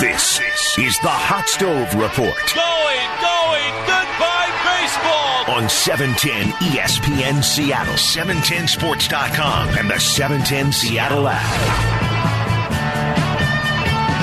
[0.00, 0.38] This
[0.78, 5.56] is the Hot Stove Report Going, going, goodbye baseball.
[5.56, 11.42] on E 710 ESPN Seattle, 710sports.com, and the 710 Seattle app.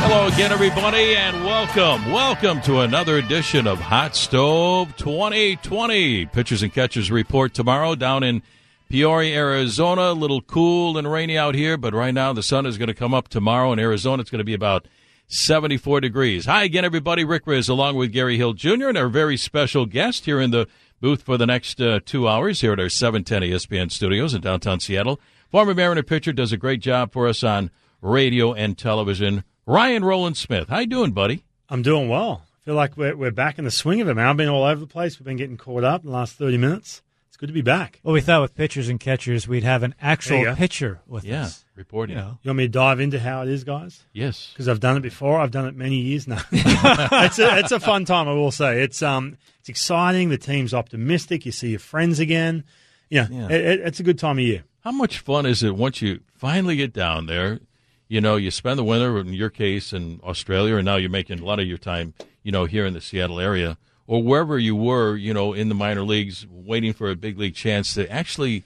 [0.07, 2.09] Hello again, everybody, and welcome.
[2.09, 6.27] Welcome to another edition of Hot Stove 2020.
[6.27, 8.43] Pitchers and catchers report tomorrow down in
[8.87, 10.03] Peoria, Arizona.
[10.03, 12.93] A little cool and rainy out here, but right now the sun is going to
[12.93, 14.21] come up tomorrow in Arizona.
[14.21, 14.87] It's going to be about
[15.27, 16.45] 74 degrees.
[16.45, 17.23] Hi again, everybody.
[17.23, 18.89] Rick Rizzs along with Gary Hill Jr.
[18.89, 20.67] and our very special guest here in the
[21.01, 24.79] booth for the next uh, two hours here at our 710 ESPN studios in downtown
[24.79, 25.19] Seattle.
[25.49, 27.71] Former Mariner pitcher does a great job for us on
[28.01, 29.43] radio and television.
[29.65, 30.69] Ryan Rowland-Smith.
[30.69, 31.43] How you doing, buddy?
[31.69, 32.43] I'm doing well.
[32.61, 34.27] I feel like we're, we're back in the swing of it, man.
[34.27, 35.19] I've been all over the place.
[35.19, 37.01] We've been getting caught up in the last 30 minutes.
[37.27, 37.99] It's good to be back.
[38.03, 41.64] Well, we thought with pitchers and catchers, we'd have an actual pitcher with Yeah, us.
[41.75, 42.15] Reporting.
[42.17, 44.03] You know, You want me to dive into how it is, guys?
[44.13, 44.49] Yes.
[44.53, 45.39] Because I've done it before.
[45.39, 46.41] I've done it many years now.
[46.51, 48.81] it's, a, it's a fun time, I will say.
[48.81, 50.29] It's um, it's exciting.
[50.29, 51.45] The team's optimistic.
[51.45, 52.63] You see your friends again.
[53.09, 53.47] Yeah, Yeah.
[53.49, 54.63] It, it- it's a good time of year.
[54.81, 57.59] How much fun is it once you finally get down there?
[58.07, 61.39] You know, you spend the winter, in your case, in Australia, and now you're making
[61.39, 62.13] a lot of your time,
[62.43, 65.73] you know, here in the Seattle area or wherever you were, you know, in the
[65.73, 68.63] minor leagues, waiting for a big league chance to actually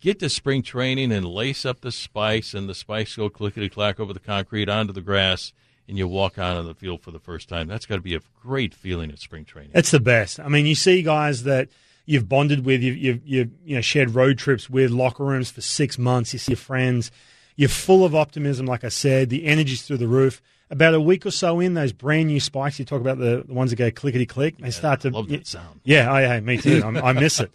[0.00, 3.98] get to spring training and lace up the spikes, and the spikes go clickety clack
[3.98, 5.52] over the concrete onto the grass,
[5.88, 7.66] and you walk out on the field for the first time.
[7.66, 9.72] That's got to be a great feeling at spring training.
[9.74, 10.38] It's the best.
[10.40, 11.68] I mean, you see guys that
[12.04, 15.60] you've bonded with, you've, you've, you've you know, shared road trips with, locker rooms for
[15.60, 16.32] six months.
[16.32, 17.10] You see your friends.
[17.56, 19.30] You're full of optimism, like I said.
[19.30, 20.40] The energy's through the roof.
[20.70, 23.54] About a week or so in, those brand new spikes, you talk about the, the
[23.54, 25.10] ones that go clickety click, they start to.
[25.10, 25.80] love that sound.
[25.82, 26.82] Yeah, I, hey, me too.
[26.84, 27.50] I'm, I miss it.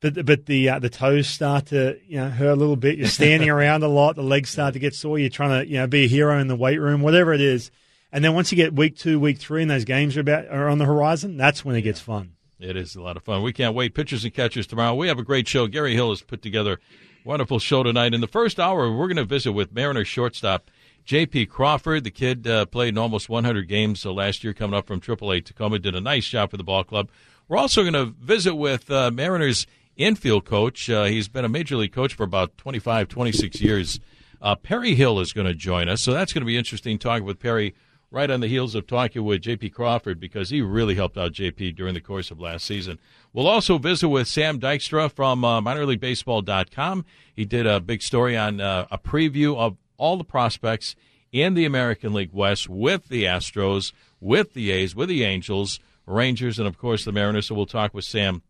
[0.00, 2.98] But but the uh, the toes start to you know hurt a little bit.
[2.98, 4.16] You're standing around a lot.
[4.16, 5.18] The legs start to get sore.
[5.18, 7.70] You're trying to you know be a hero in the weight room, whatever it is.
[8.12, 10.68] And then once you get week two, week three, and those games are about are
[10.68, 12.32] on the horizon, that's when it gets fun.
[12.60, 13.42] It is a lot of fun.
[13.42, 13.94] We can't wait.
[13.94, 14.94] Pitchers and catchers tomorrow.
[14.94, 15.66] We have a great show.
[15.68, 16.80] Gary Hill has put together
[17.24, 18.14] a wonderful show tonight.
[18.14, 20.70] In the first hour, we're going to visit with Mariner shortstop
[21.08, 21.46] J.P.
[21.46, 22.04] Crawford.
[22.04, 25.42] The kid uh, played in almost 100 games uh, last year, coming up from AAA
[25.42, 25.78] Tacoma.
[25.78, 27.08] Did a nice job for the ball club.
[27.48, 29.66] We're also going to visit with uh, Mariners
[29.96, 30.90] infield coach.
[30.90, 34.00] Uh, he's been a major league coach for about 25, 26 years.
[34.42, 37.24] Uh, Perry Hill is going to join us, so that's going to be interesting talking
[37.24, 37.74] with Perry
[38.10, 39.70] right on the heels of talking with J.P.
[39.70, 41.72] Crawford because he really helped out J.P.
[41.72, 42.98] during the course of last season.
[43.32, 47.06] We'll also visit with Sam Dykstra from uh, minorleaguebaseball.com.
[47.34, 50.96] He did a big story on uh, a preview of all the prospects
[51.30, 56.58] in the American League West with the Astros, with the A's, with the Angels, Rangers,
[56.58, 57.46] and of course the Mariners.
[57.48, 58.42] So we'll talk with Sam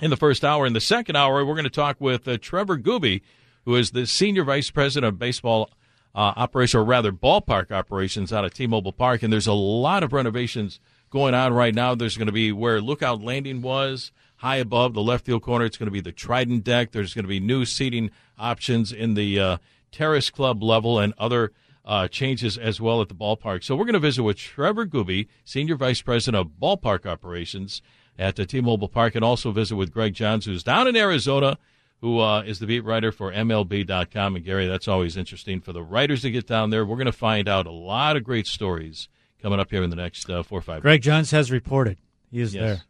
[0.00, 0.66] in the first hour.
[0.66, 3.22] In the second hour, we're going to talk with uh, Trevor Gooby,
[3.64, 5.70] who is the senior vice president of baseball
[6.14, 9.22] uh, operation, or rather ballpark operations out of T-Mobile Park.
[9.22, 10.80] And there's a lot of renovations
[11.10, 11.94] going on right now.
[11.94, 15.64] There's going to be where Lookout Landing was, high above the left field corner.
[15.64, 16.92] It's going to be the Trident deck.
[16.92, 19.56] There's going to be new seating options in the uh,
[19.96, 21.52] Terrace Club level and other
[21.84, 23.64] uh, changes as well at the ballpark.
[23.64, 27.80] So we're going to visit with Trevor Gooby, Senior Vice President of Ballpark Operations
[28.18, 31.58] at the T-Mobile Park, and also visit with Greg Johns, who's down in Arizona,
[32.00, 34.36] who uh, is the beat writer for MLB.com.
[34.36, 36.84] And Gary, that's always interesting for the writers to get down there.
[36.84, 39.08] We're going to find out a lot of great stories
[39.40, 40.82] coming up here in the next uh, four or five.
[40.82, 41.98] Greg Johns has reported.
[42.30, 42.62] He is Yes.
[42.64, 42.82] there.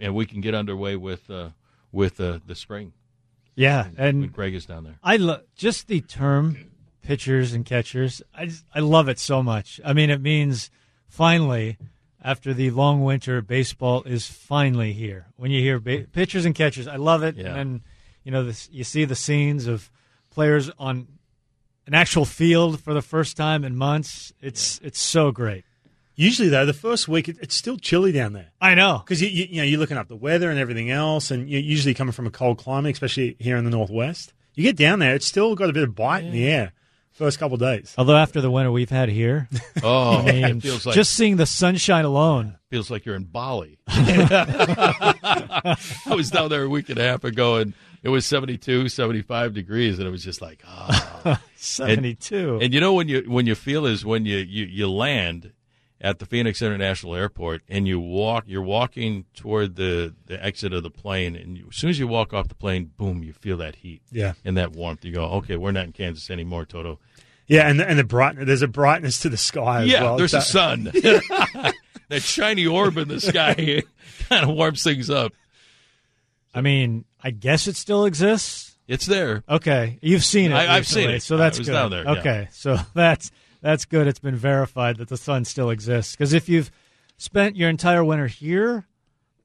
[0.00, 1.50] and we can get underway with uh,
[1.92, 2.92] with uh, the spring
[3.54, 4.98] Yeah, and Greg is down there.
[5.02, 6.70] I love just the term
[7.02, 8.22] pitchers and catchers.
[8.34, 9.80] I just, I love it so much.
[9.84, 10.70] I mean, it means
[11.08, 11.76] finally,
[12.22, 15.26] after the long winter, baseball is finally here.
[15.36, 17.36] When you hear ba- pitchers and catchers, I love it.
[17.36, 17.56] Yeah.
[17.56, 17.82] And
[18.24, 19.90] you know, this, you see the scenes of
[20.30, 21.08] players on
[21.86, 24.32] an actual field for the first time in months.
[24.40, 25.64] It's it's so great.
[26.14, 28.98] Usually, though, the first week it, it's still chilly down there I know.
[28.98, 31.60] because you, you, you know you're looking up the weather and everything else, and you're
[31.60, 34.32] usually coming from a cold climate, especially here in the northwest.
[34.54, 36.72] You get down there, it's still got a bit of bite in the air.
[37.12, 37.94] First couple of days.
[37.98, 39.48] Although after the winter we've had here,
[39.82, 42.56] Oh, I mean, it feels like just seeing the sunshine alone.
[42.70, 43.78] feels like you're in Bali.
[43.86, 45.76] I
[46.08, 49.98] was down there a week and a half ago, and it was 72, 75 degrees,
[49.98, 51.40] and it was just like, ah.
[51.56, 52.60] 72.
[52.62, 55.52] And you know when you when you feel is when you, you, you land
[56.02, 60.82] at the Phoenix International Airport and you walk you're walking toward the, the exit of
[60.82, 63.56] the plane and you, as soon as you walk off the plane, boom, you feel
[63.58, 65.04] that heat Yeah, and that warmth.
[65.04, 66.98] You go, okay, we're not in Kansas anymore, Toto.
[67.46, 68.46] yeah, and the, and the brightness.
[68.46, 69.82] There's a brightness to the sky.
[69.82, 70.16] As yeah, well.
[70.16, 70.84] there's a sun.
[70.92, 71.74] that
[72.22, 73.82] shiny orb in the sky
[74.28, 75.32] kind of warms things up.
[76.54, 78.76] I mean, I guess it still exists.
[78.88, 79.44] It's there.
[79.48, 80.56] Okay, you've seen it.
[80.56, 81.22] I- I've seen it.
[81.22, 81.72] so that's I was good.
[81.74, 82.10] down there, yeah.
[82.18, 83.30] Okay, so that's
[83.62, 84.06] that's good.
[84.06, 86.14] It's been verified that the sun still exists.
[86.14, 86.70] Because if you've
[87.16, 88.86] spent your entire winter here,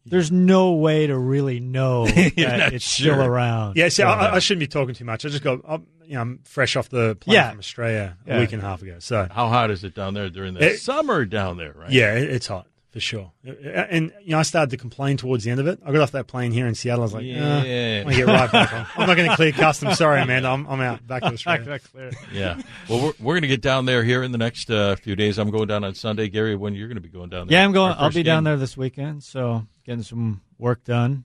[0.06, 3.14] there's no way to really know that it's sure.
[3.16, 3.78] still around.
[3.78, 5.26] Yeah, see, I, I shouldn't be talking too much.
[5.26, 7.50] I just got, I'm, oh, you know, I'm fresh off the plane Yeah.
[7.52, 8.96] from Australia a week and a half ago.
[9.00, 11.92] So, How hot is it down there during the It- summer down there, right?
[11.92, 12.66] yeah, it, it's hot
[12.98, 13.32] for sure.
[13.44, 15.80] And, you know, I started to complain towards the end of it.
[15.86, 17.04] I got off that plane here in Seattle.
[17.04, 17.64] I was like, yeah.
[17.64, 18.04] Yeah.
[18.08, 18.88] I'm get right back on.
[18.96, 20.00] I'm not going to clear customs.
[20.00, 20.50] Sorry, Amanda.
[20.50, 21.06] I'm, I'm out.
[21.06, 21.64] Back to Australia.
[21.64, 22.10] That's clear.
[22.34, 22.60] Yeah.
[22.90, 25.38] Well, we're, we're going to get down there here in the next uh, few days.
[25.38, 26.28] I'm going down on Sunday.
[26.28, 27.60] Gary, when you're going to be going down there?
[27.60, 27.92] Yeah, I'm going.
[27.92, 31.24] I'll first be down there this weekend, so getting some work done,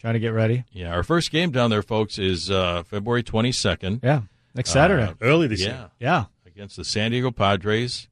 [0.00, 0.64] trying to get ready.
[0.72, 4.00] Yeah, our first game down there, folks, is uh, February 22nd.
[4.02, 4.22] Yeah,
[4.54, 5.02] next Saturday.
[5.02, 5.66] Uh, Early this yeah.
[5.66, 5.90] year.
[6.00, 8.08] yeah, against the San Diego Padres.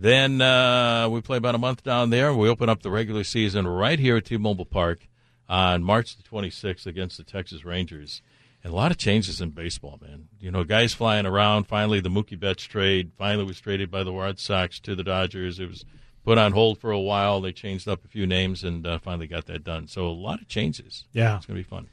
[0.00, 2.34] Then uh, we play about a month down there.
[2.34, 5.08] We open up the regular season right here at T-Mobile Park
[5.48, 8.20] on March the 26th against the Texas Rangers.
[8.62, 10.28] And a lot of changes in baseball, man.
[10.40, 11.64] You know, guys flying around.
[11.64, 15.60] Finally, the Mookie Betts trade finally was traded by the Red Sox to the Dodgers.
[15.60, 15.84] It was
[16.24, 17.40] put on hold for a while.
[17.40, 19.86] They changed up a few names and uh, finally got that done.
[19.86, 21.04] So a lot of changes.
[21.12, 21.36] yeah.
[21.36, 21.88] It's going to be fun.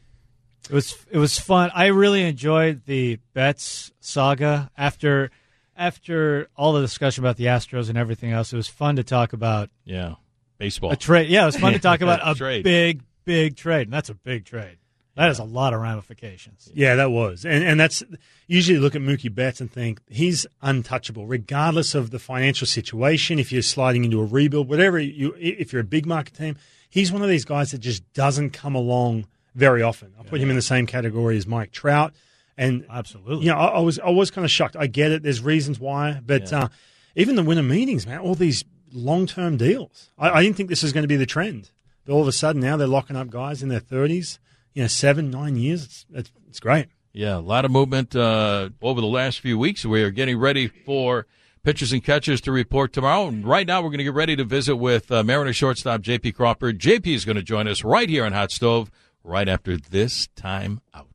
[0.70, 1.72] It was it was fun.
[1.76, 5.30] I really enjoyed the Betts saga after
[5.78, 8.54] after all the discussion about the Astros and everything else.
[8.54, 10.16] It was fun to talk about Yeah,
[10.58, 10.92] baseball.
[10.92, 11.30] a trade.
[11.30, 12.64] Yeah, it was fun to talk about a Trade.
[12.64, 14.78] big big trade, and that's a big trade.
[15.16, 16.72] That has a lot of ramifications.
[16.74, 18.02] Yeah, that was, and and that's
[18.48, 23.38] usually look at Mookie Betts and think he's untouchable, regardless of the financial situation.
[23.40, 26.58] If you're sliding into a rebuild, whatever you, if you're a big market team,
[26.90, 30.14] he's one of these guys that just doesn't come along very often.
[30.20, 32.12] I put him in the same category as Mike Trout,
[32.58, 33.46] and Absolutely.
[33.46, 34.76] you know, I, I was I was kind of shocked.
[34.78, 35.24] I get it.
[35.24, 36.64] There's reasons why, but Yeah.
[36.64, 36.68] uh,
[37.16, 40.12] even the winter meetings, man, all these long term deals.
[40.18, 41.72] I, I didn't think this was going to be the trend,
[42.06, 44.40] but all of a sudden now they're locking up guys in their 30s.
[44.74, 45.84] You know, seven, nine years.
[45.86, 46.88] It's it's, it's great.
[47.12, 49.86] Yeah, a lot of movement uh, over the last few weeks.
[49.86, 51.28] We are getting ready for
[51.64, 53.28] pitchers and catchers to report tomorrow.
[53.28, 56.32] And right now, we're going to get ready to visit with uh, Mariner shortstop J.P.
[56.32, 56.80] Crawford.
[56.80, 57.14] J.P.
[57.14, 58.90] is going to join us right here on Hot Stove
[59.24, 61.08] right after this time out.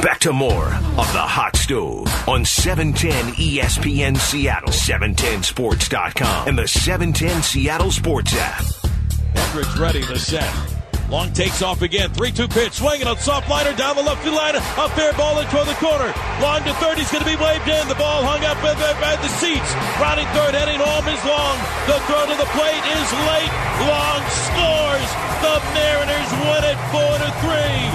[0.00, 6.66] Back to more of the Hot Stove on E 710 ESPN Seattle, 710sports.com, and the
[6.66, 8.64] 710 Seattle Sports app.
[9.36, 10.48] Hendricks ready to set.
[11.12, 12.08] Long takes off again.
[12.08, 12.72] 3 2 pitch.
[12.72, 14.56] Swinging on soft liner down the left field line.
[14.56, 16.08] A fair ball in toward the corner.
[16.40, 16.96] Long to third.
[16.96, 17.84] He's going to be waved in.
[17.86, 19.76] The ball hung up by the, by the seats.
[20.00, 20.56] Rounding third.
[20.56, 21.60] Heading home is Long.
[21.84, 23.52] The throw to the plate is late.
[23.84, 25.10] Long scores.
[25.44, 27.30] The Mariners win it 4 to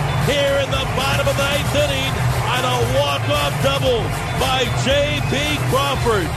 [0.06, 2.12] 3 here in the bottom of the ninth inning
[2.52, 4.04] on a walk-off double
[4.38, 5.58] by J.P.
[5.70, 6.28] Crawford.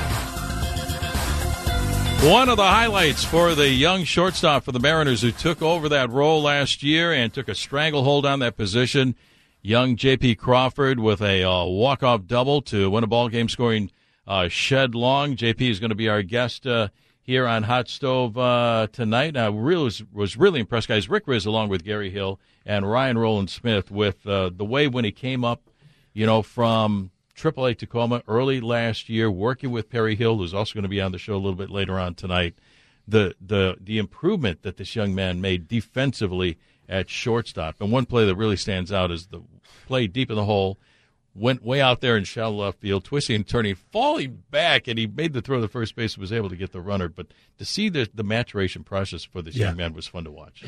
[2.30, 6.10] One of the highlights for the young shortstop for the Mariners who took over that
[6.10, 9.16] role last year and took a stranglehold on that position.
[9.60, 10.36] Young J.P.
[10.36, 13.90] Crawford with a uh, walk-off double to win a ball game, scoring
[14.24, 15.34] uh, Shed Long.
[15.34, 15.68] J.P.
[15.68, 16.88] is going to be our guest uh,
[17.30, 19.36] here on Hot Stove uh, tonight.
[19.36, 21.08] I really was, was really impressed, guys.
[21.08, 25.12] Rick Rizzs, along with Gary Hill and Ryan Rowland-Smith, with uh, the way when he
[25.12, 25.70] came up,
[26.12, 30.82] you know, from AAA Tacoma early last year, working with Perry Hill, who's also going
[30.82, 32.56] to be on the show a little bit later on tonight.
[33.06, 38.26] The the the improvement that this young man made defensively at shortstop, and one play
[38.26, 39.40] that really stands out is the
[39.86, 40.78] play deep in the hole,
[41.34, 45.06] went way out there in shallow left field, twisting and turning, falling back, and he
[45.06, 47.08] made the throw to first base, and was able to get the runner.
[47.08, 49.66] But to see the the maturation process for this Yeah.
[49.68, 50.64] young man was fun to watch.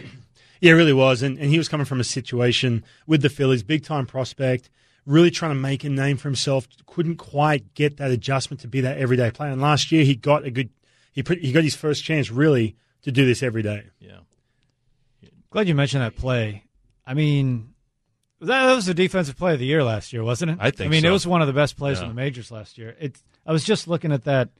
[0.61, 1.23] Yeah, it really was.
[1.23, 4.71] And, and he was coming from a situation with the Phillies, big time prospect,
[5.04, 6.69] really trying to make a name for himself.
[6.87, 9.50] Couldn't quite get that adjustment to be that everyday player.
[9.50, 10.71] And last year he got a good,
[11.12, 13.87] he put, he got his first chance really to do this every day.
[13.99, 14.19] Yeah.
[15.50, 16.62] Glad you mentioned that play.
[17.04, 17.72] I mean,
[18.43, 20.59] that was the defensive play of the year last year, wasn't it?
[20.61, 21.09] I think I mean, so.
[21.09, 22.05] it was one of the best plays Yeah.
[22.05, 22.97] in the majors last year.
[23.01, 23.17] It.
[23.47, 24.51] I was just looking at that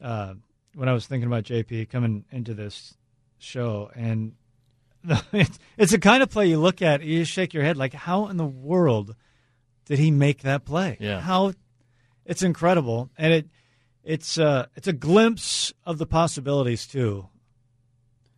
[0.00, 0.34] uh,
[0.74, 2.96] when I was thinking about JP coming into this
[3.38, 4.32] show, and
[5.32, 8.26] it's, it's the kind of play you look at, you shake your head, like, how
[8.28, 9.14] in the world
[9.86, 10.96] did he make that play?
[11.00, 11.20] Yeah.
[11.20, 11.52] How
[12.24, 13.48] it's incredible, and it
[14.04, 17.28] it's uh, it's a glimpse of the possibilities too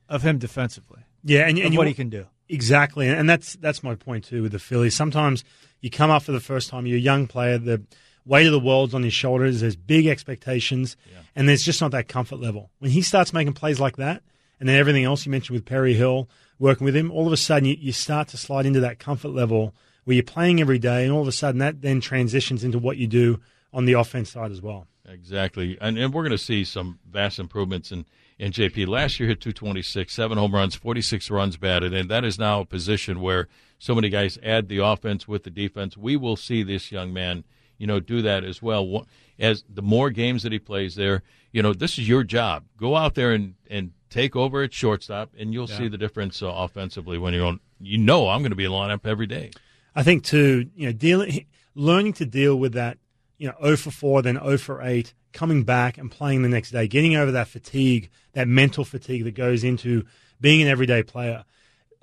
[0.09, 2.27] of him defensively, Yeah, and, of and you, what he can do.
[2.49, 4.95] Exactly, and that's that's my point too with the Phillies.
[4.95, 5.45] Sometimes
[5.81, 7.83] you come up for the first time, you're a young player, the
[8.27, 9.61] weight of the world's on his shoulders.
[9.61, 10.97] There's big expectations,
[11.35, 12.71] and there's just not that comfort level.
[12.79, 14.23] When he starts making plays like that,
[14.61, 17.37] and then everything else you mentioned with Perry Hill working with him, all of a
[17.37, 19.75] sudden you, you start to slide into that comfort level
[20.05, 22.99] where you're playing every day, and all of a sudden that then transitions into what
[22.99, 23.41] you do
[23.73, 24.87] on the offense side as well.
[25.09, 28.05] Exactly, and and we're going to see some vast improvements in
[28.39, 28.89] in JP.
[28.89, 32.65] Last year hit 226, seven home runs, 46 runs batted, and that is now a
[32.65, 33.49] position where
[33.79, 35.97] so many guys add the offense with the defense.
[35.97, 37.45] We will see this young man, you
[37.79, 39.07] you know, do that as well.
[39.39, 41.23] As the more games that he plays there,
[41.53, 42.65] you know, this is your job.
[42.79, 45.79] Go out there and, and take over at shortstop, and you'll yeah.
[45.79, 47.61] see the difference uh, offensively when you're on.
[47.81, 49.51] You know, I'm going to be a lineup every day.
[49.95, 52.99] I think too, you know, dealing, learning to deal with that,
[53.37, 56.71] you know, 0 for 4, then 0 for 8, coming back and playing the next
[56.71, 60.07] day, getting over that fatigue, that mental fatigue that goes into
[60.41, 61.45] being an everyday player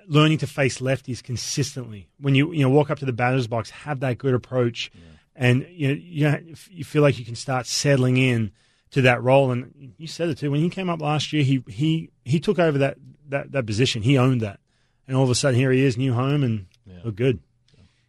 [0.06, 2.08] learning to face lefties consistently.
[2.20, 5.00] When you you know walk up to the batter's box, have that good approach, yeah.
[5.34, 6.38] and you know, you know,
[6.70, 8.52] you feel like you can start settling in
[8.92, 9.50] to that role.
[9.50, 11.42] And you said it too when he came up last year.
[11.42, 12.98] He he he took over that
[13.28, 14.02] that, that position.
[14.02, 14.60] He owned that,
[15.06, 17.00] and all of a sudden here he is, new home, and yeah.
[17.04, 17.40] look good.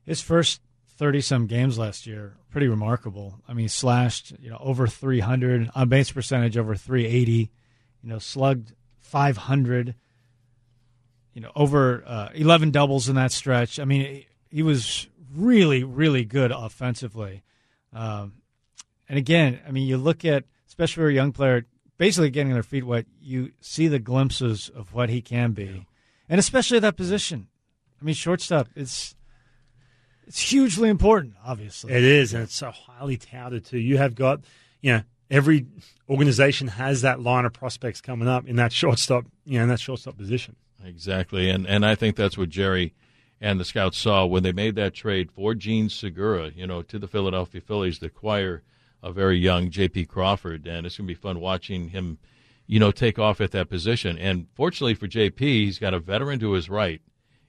[0.06, 0.62] His first
[1.04, 3.42] thirty some games last year, pretty remarkable.
[3.48, 7.52] I mean, slashed you know over three hundred on base percentage over three eighty,
[8.02, 9.96] you know, slugged five hundred
[11.34, 13.80] you know, over uh, 11 doubles in that stretch.
[13.80, 17.44] I mean, he was really, really good offensively.
[17.92, 18.34] Um,
[19.10, 21.66] and again, I mean, you look at, especially for a young player,
[21.98, 25.88] basically getting their feet wet, you see the glimpses of what he can be.
[26.30, 27.48] And especially that position.
[28.02, 29.16] I mean, shortstop, it's.
[30.28, 31.94] It's hugely important, obviously.
[31.94, 33.80] It is, and it's so highly touted too.
[33.80, 34.42] You have got,
[34.82, 35.66] you know, every
[36.10, 39.80] organization has that line of prospects coming up in that shortstop, you know, in that
[39.80, 40.56] shortstop position.
[40.84, 42.94] Exactly, and and I think that's what Jerry
[43.40, 46.98] and the scouts saw when they made that trade for Jean Segura, you know, to
[46.98, 48.64] the Philadelphia Phillies to acquire
[49.02, 50.06] a very young J.P.
[50.06, 52.20] Crawford, and it's going to be fun watching him,
[52.68, 54.18] you know, take off at that position.
[54.18, 57.02] And fortunately for J.P., he's got a veteran to his right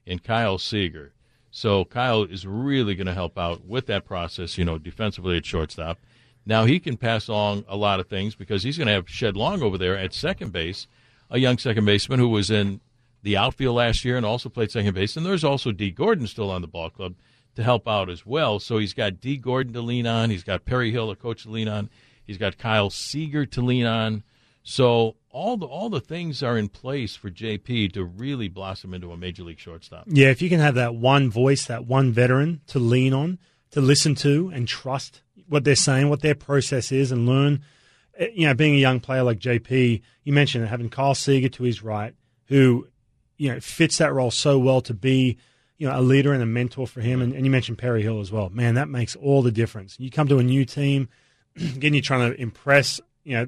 [0.04, 1.13] in Kyle Seager.
[1.56, 5.46] So Kyle is really going to help out with that process, you know, defensively at
[5.46, 6.00] shortstop.
[6.44, 9.36] Now he can pass along a lot of things because he's going to have Shed
[9.36, 10.88] Long over there at second base,
[11.30, 12.80] a young second baseman who was in
[13.22, 15.16] the outfield last year and also played second base.
[15.16, 17.14] And there's also Dee Gordon still on the ball club
[17.54, 18.58] to help out as well.
[18.58, 20.30] So he's got Dee Gordon to lean on.
[20.30, 21.88] He's got Perry Hill, a coach, to lean on.
[22.26, 24.24] He's got Kyle Seager to lean on.
[24.64, 29.12] So all the all the things are in place for JP to really blossom into
[29.12, 30.04] a major league shortstop.
[30.06, 33.38] Yeah, if you can have that one voice, that one veteran to lean on,
[33.72, 37.62] to listen to, and trust what they're saying, what their process is, and learn.
[38.16, 41.62] Eh, you know, being a young player like JP, you mentioned having Kyle Seager to
[41.62, 42.14] his right,
[42.46, 42.88] who
[43.36, 45.36] you know fits that role so well to be
[45.76, 47.20] you know a leader and a mentor for him.
[47.20, 48.48] And, and you mentioned Perry Hill as well.
[48.48, 50.00] Man, that makes all the difference.
[50.00, 51.10] You come to a new team,
[51.56, 53.46] again, you're trying to impress you know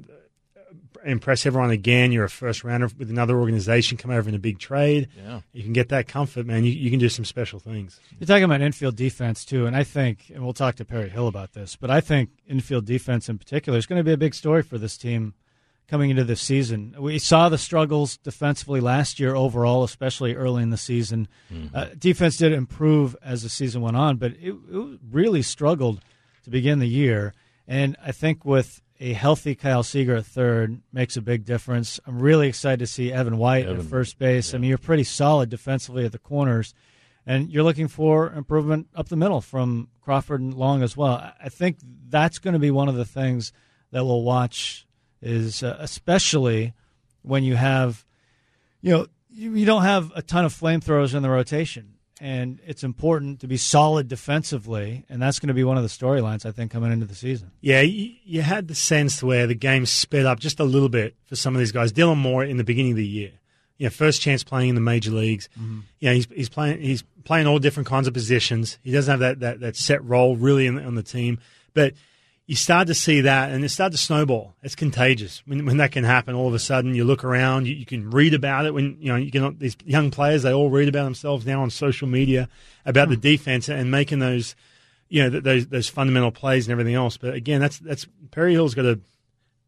[1.07, 2.11] impress everyone again.
[2.11, 5.07] You're a first rounder with another organization, come over in a big trade.
[5.17, 5.41] Yeah.
[5.53, 6.63] You can get that comfort, man.
[6.63, 7.99] You, you can do some special things.
[8.19, 9.65] You're talking about infield defense, too.
[9.65, 12.85] And I think, and we'll talk to Perry Hill about this, but I think infield
[12.85, 15.33] defense in particular is going to be a big story for this team
[15.87, 16.95] coming into this season.
[16.99, 21.27] We saw the struggles defensively last year overall, especially early in the season.
[21.51, 21.75] Mm-hmm.
[21.75, 26.01] Uh, defense did improve as the season went on, but it, it, really struggled
[26.43, 27.33] to begin the year.
[27.67, 31.99] And I think with a healthy Kyle Seager at third makes a big difference.
[32.05, 34.51] I'm really excited to see Evan White Evan, at first base.
[34.51, 34.57] Yeah.
[34.57, 36.73] I mean, you're pretty solid defensively at the corners.
[37.25, 41.31] And you're looking for improvement up the middle from Crawford and Long as well.
[41.43, 41.77] I think
[42.07, 43.51] that's going to be one of the things
[43.91, 44.87] that we'll watch
[45.21, 46.73] is uh, especially
[47.23, 48.05] when you have,
[48.81, 51.96] you know, you, you don't have a ton of flamethrowers in the rotation.
[52.19, 55.89] And it's important to be solid defensively, and that's going to be one of the
[55.89, 57.51] storylines I think coming into the season.
[57.61, 61.15] Yeah, you, you had the sense where the game sped up just a little bit
[61.25, 61.93] for some of these guys.
[61.93, 63.33] Dylan Moore in the beginning of the year,
[63.77, 65.47] you know, first chance playing in the major leagues.
[65.59, 65.79] Mm-hmm.
[65.99, 68.79] Yeah, he's he's playing he's playing all different kinds of positions.
[68.83, 71.39] He doesn't have that that, that set role really in, on the team,
[71.75, 71.93] but
[72.47, 74.55] you start to see that and it starts to snowball.
[74.63, 76.33] It's contagious when, when that can happen.
[76.33, 78.73] All of a sudden, you look around, you, you, can read about it.
[78.73, 81.69] When you know you can these young players, they all read about themselves now on
[81.69, 82.47] social media
[82.85, 83.21] about the hmm.
[83.21, 84.55] defense and making those,
[85.09, 87.17] you know, those those fundamental plays and everything else.
[87.17, 88.99] But again, that's that's Perry Hill's got a,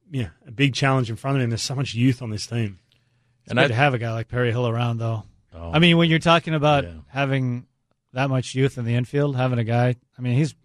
[0.10, 1.50] yeah, a big challenge in front of him.
[1.50, 2.80] There's so much youth on this team.
[3.44, 5.24] It's and I have a guy like Perry Hill around, though.
[5.54, 6.92] Oh, I mean, when you're talking about yeah.
[7.10, 7.66] having
[8.14, 10.56] that much youth in the infield, having a guy, I mean, he's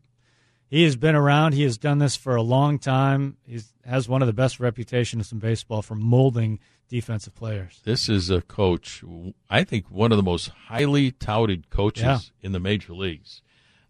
[0.75, 1.53] he has been around.
[1.55, 3.37] He has done this for a long time.
[3.47, 7.81] He has one of the best reputations in baseball for molding defensive players.
[7.85, 9.05] This is a coach,
[9.49, 12.19] I think, one of the most highly touted coaches yeah.
[12.43, 13.41] in the major leagues.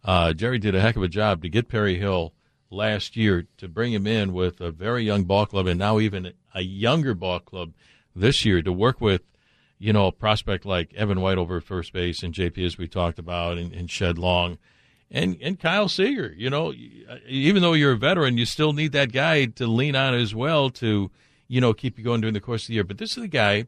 [0.05, 2.35] Uh, Jerry did a heck of a job to get Perry Hill
[2.69, 6.35] last year to bring him in with a very young ball club and now even
[6.55, 7.73] a younger ball club
[8.15, 9.23] this year to work with,
[9.79, 12.89] you know, a prospect like Evan White over at first base and JP as we
[12.89, 14.59] talked about and, and Shed Long
[15.11, 16.35] and and Kyle Seager.
[16.37, 16.73] You know,
[17.27, 20.71] even though you're a veteran, you still need that guy to lean on as well
[20.71, 21.11] to
[21.49, 22.85] you know keep you going during the course of the year.
[22.85, 23.67] But this is a guy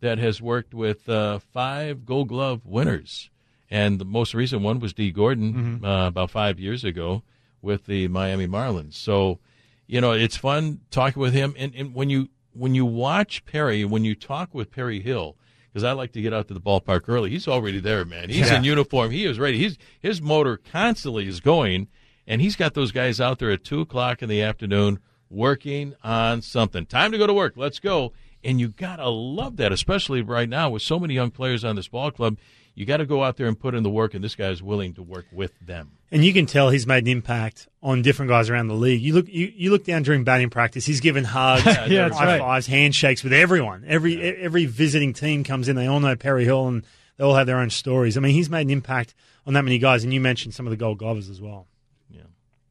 [0.00, 3.30] that has worked with uh, five Gold Glove winners,
[3.70, 5.84] and the most recent one was Dee Gordon mm-hmm.
[5.84, 7.22] uh, about five years ago
[7.62, 8.94] with the Miami Marlins.
[8.94, 9.38] So,
[9.86, 11.54] you know, it's fun talking with him.
[11.56, 15.36] And, and when you when you watch Perry, when you talk with Perry Hill,
[15.72, 18.28] because I like to get out to the ballpark early, he's already there, man.
[18.28, 18.58] He's Yeah.
[18.58, 19.10] in uniform.
[19.10, 19.58] He is ready.
[19.58, 21.88] He's his motor constantly is going,
[22.26, 24.98] and he's got those guys out there at two o'clock in the afternoon
[25.30, 26.84] working on something.
[26.86, 27.54] Time to go to work.
[27.56, 28.12] Let's go.
[28.44, 31.88] And you gotta love that, especially right now with so many young players on this
[31.88, 32.36] ball club.
[32.74, 34.62] You got to go out there and put in the work, and this guy is
[34.62, 35.90] willing to work with them.
[36.10, 39.00] And you can tell he's made an impact on different guys around the league.
[39.02, 40.86] You look, you, you look down during batting practice.
[40.86, 42.40] He's given hugs, Yeah, high right.
[42.40, 43.84] fives, handshakes with everyone.
[43.86, 45.76] Every e- every visiting team comes in.
[45.76, 46.82] They all know Perry Hill, and
[47.18, 48.16] they all have their own stories.
[48.16, 49.14] I mean, he's made an impact
[49.46, 50.02] on that many guys.
[50.04, 51.66] And you mentioned some of the Gold Glovers as well.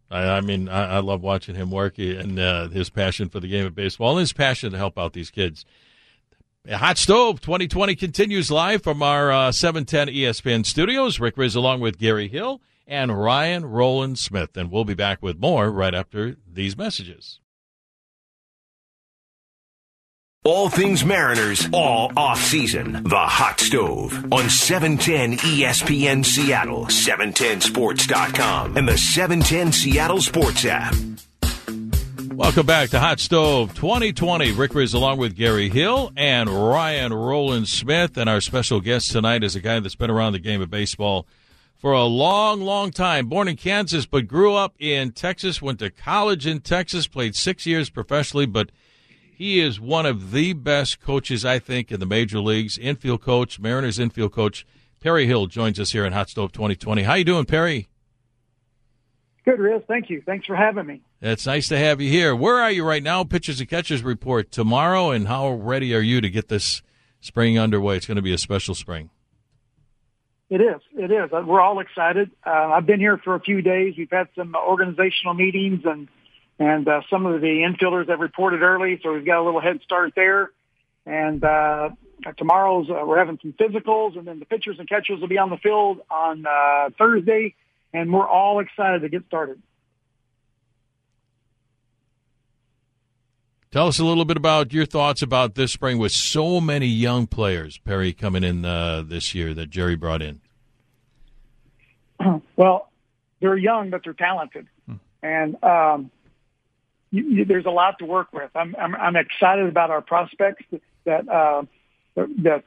[0.09, 3.47] I, I mean, I, I love watching him work and uh, his passion for the
[3.47, 5.63] game of baseball and his passion to help out these kids.
[6.69, 11.19] Hot Stove 2020 continues live from our uh, 710 ESPN studios.
[11.19, 14.55] Rick Rizzs along with Gary Hill and Ryan Rowland-Smith.
[14.55, 17.39] And we'll be back with more right after these messages.
[20.43, 23.03] All things Mariners, all off season.
[23.03, 30.95] The Hot Stove on E 710 ESPN Seattle, 710sports.com, and the 710 Seattle Sports app.
[32.41, 34.53] Welcome back to Hot Stove 2020.
[34.53, 38.17] Rick Rizzs along with Gary Hill and Ryan Rowland-Smith.
[38.17, 41.27] And our special guest tonight is a guy that's been around the game of baseball
[41.77, 43.27] for a long, long time.
[43.27, 47.67] Born in Kansas, but grew up in Texas, went to college in Texas, played six
[47.67, 48.71] years professionally, but
[49.31, 52.75] he is one of the best coaches, I think, in the major leagues.
[52.75, 54.65] Infield coach, Mariners infield coach.
[54.99, 57.03] Perry Hill joins us here in Hot Stove 2020.
[57.03, 57.87] How you doing, Perry?
[59.45, 59.85] Good, Rizzs.
[59.85, 60.23] Thank you.
[60.25, 61.03] Thanks for having me.
[61.23, 62.35] It's nice to have you here.
[62.35, 63.23] Where are you right now?
[63.23, 66.81] Pitchers and catchers report tomorrow, and how ready are you to get this
[67.19, 67.97] spring underway?
[67.97, 69.11] It's going to be a special spring.
[70.49, 70.81] It is.
[70.97, 71.31] It is.
[71.31, 72.31] Uh, We're all excited.
[72.43, 73.93] Uh, I've been here for a few days.
[73.99, 76.07] We've had some organizational meetings, and
[76.57, 79.81] and uh, some of the infielders have reported early, so we've got a little head
[79.83, 80.49] start there.
[81.05, 81.89] And uh,
[82.35, 85.51] tomorrow's uh, we're having some physicals, and then the pitchers and catchers will be on
[85.51, 87.53] the field on uh, Thursday,
[87.93, 89.61] and we're all excited to get started.
[93.71, 97.25] Tell us a little bit about your thoughts about this spring with so many young
[97.25, 100.41] players, Perry, coming in uh, this year that Jerry brought in.
[102.57, 102.91] Well,
[103.39, 104.67] they're young, but they're talented,
[105.23, 106.11] and um,
[107.09, 108.51] you, you, there's a lot to work with.
[108.53, 110.63] I'm, I'm, I'm excited about our prospects
[111.05, 111.63] that uh,
[112.15, 112.63] that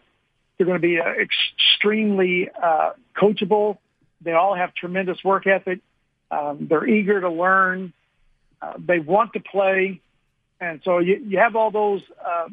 [0.57, 3.79] they're going to be uh, extremely uh, coachable.
[4.21, 5.79] They all have tremendous work ethic.
[6.33, 7.93] Um, they're eager to learn.
[8.61, 10.01] Uh, they want to play,
[10.61, 12.49] and so you, you have all those uh,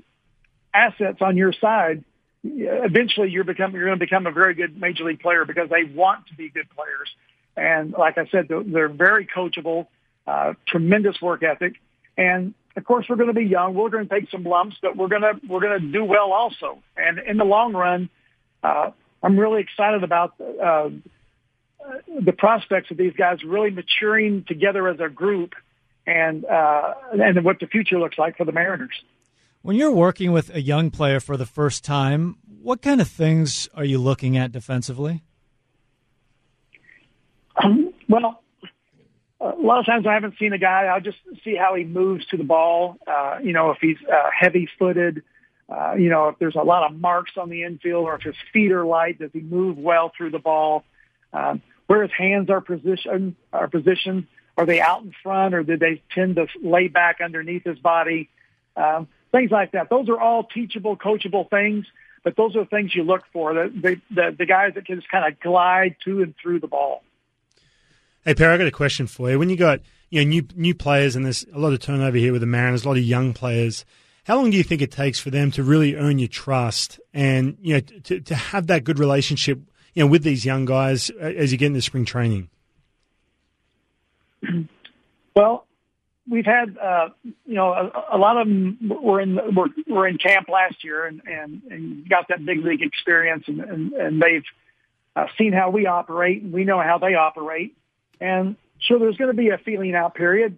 [0.74, 2.04] assets on your side.
[2.44, 5.84] Eventually, you're become you're going to become a very good major league player because they
[5.84, 7.10] want to be good players.
[7.56, 9.88] And like I said, they're, they're very coachable,
[10.26, 11.74] uh, tremendous work ethic,
[12.18, 13.76] and of course we're going to be young.
[13.76, 16.32] We're going to take some lumps, but we're going to we're going to do well
[16.32, 16.80] also.
[16.98, 18.10] And in the long run,
[18.64, 20.90] uh, I'm really excited about uh,
[22.24, 25.54] the prospects of these guys really maturing together as a group,
[26.06, 29.04] and uh, and what the future looks like for the Mariners.
[29.62, 33.70] When you're working with a young player for the first time, what kind of things
[33.76, 35.22] are you looking at defensively?
[37.64, 38.42] Um, well,
[39.40, 40.86] a lot of times I haven't seen a guy.
[40.86, 42.98] I'll just see how he moves to the ball.
[43.06, 45.22] Uh, you know, if he's uh, heavy-footed,
[45.70, 48.36] uh, you know, if there's a lot of marks on the infield, or if his
[48.52, 50.84] feet are light, does he move well through the ball?
[51.34, 54.28] Um, where his hands are positioned, are positioned.
[54.58, 58.30] Are they out in front, or did they tend to lay back underneath his body?
[58.76, 59.90] Um, things like that.
[59.90, 61.86] Those are all teachable, coachable things.
[62.24, 63.54] But those are things you look for.
[63.54, 66.68] The the, the, the guys that can just kind of glide to and through the
[66.68, 67.04] ball.
[68.24, 69.40] Hey, Perry, I got a question for you.
[69.40, 72.32] When you got you know new new players and there's a lot of turnover here
[72.32, 73.86] with the Mariners, a lot of young players.
[74.26, 77.58] How long do you think it takes for them to really earn your trust and
[77.62, 79.60] you know to to have that good relationship
[79.96, 82.50] you know with these young guys as you get into spring training?
[85.36, 85.66] Well,
[86.30, 90.18] we've had uh, you know a, a lot of them were in were, were in
[90.18, 94.44] camp last year and and, and got that big league experience and and, and they've
[95.16, 97.76] uh, seen how we operate and we know how they operate
[98.20, 98.56] and
[98.88, 100.58] so there's going to be a feeling out period.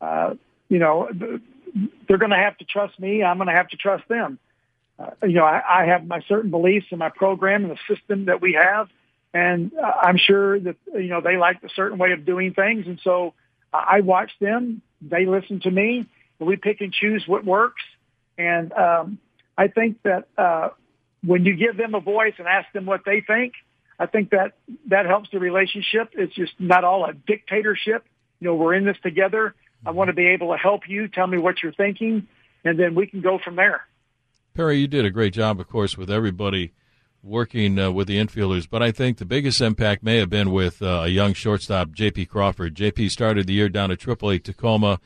[0.00, 0.34] Uh,
[0.68, 1.08] you know,
[2.08, 3.22] they're going to have to trust me.
[3.22, 4.38] I'm going to have to trust them.
[4.98, 8.26] Uh, you know, I, I have my certain beliefs and my program and the system
[8.26, 8.88] that we have,
[9.34, 12.86] and uh, I'm sure that you know they like a certain way of doing things,
[12.86, 13.34] and so
[13.72, 14.80] I watch them.
[15.02, 16.06] They listen to me.
[16.38, 17.82] We pick and choose what works,
[18.38, 19.18] and um,
[19.58, 20.68] I think that uh,
[21.24, 23.54] when you give them a voice and ask them what they think,
[23.98, 24.52] I think that
[24.86, 26.10] that helps the relationship.
[26.12, 28.04] It's just not all a dictatorship.
[28.40, 29.54] You know, we're in this together.
[29.84, 31.08] I want to be able to help you.
[31.08, 32.28] Tell me what you're thinking,
[32.64, 33.82] and then we can go from there.
[34.54, 36.72] Perry, you did a great job, of course, with everybody
[37.24, 40.82] working uh, with the infielders, but I think the biggest impact may have been with
[40.82, 42.26] uh, a young shortstop, J.P.
[42.26, 42.74] Crawford.
[42.74, 43.08] J.P.
[43.08, 45.00] started the year down at AAA Tacoma.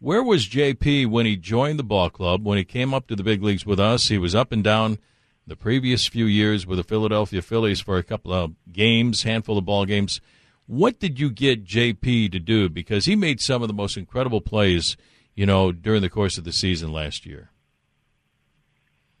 [0.00, 1.06] Where was J.P.
[1.06, 2.44] when he joined the ball club?
[2.44, 4.98] When he came up to the big leagues with us, he was up and down
[5.46, 9.64] the previous few years with the Philadelphia Phillies for a couple of games, handful of
[9.64, 10.20] ball games.
[10.66, 12.68] What did you get JP to do?
[12.68, 14.96] Because he made some of the most incredible plays,
[15.34, 17.50] you know, during the course of the season last year.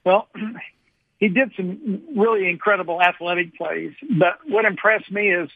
[0.04, 0.28] Well,
[1.18, 5.50] he did some really incredible athletic plays, but what impressed me is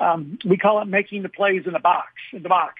[0.00, 2.12] um, we call it making the plays in the box.
[2.32, 2.74] In the box,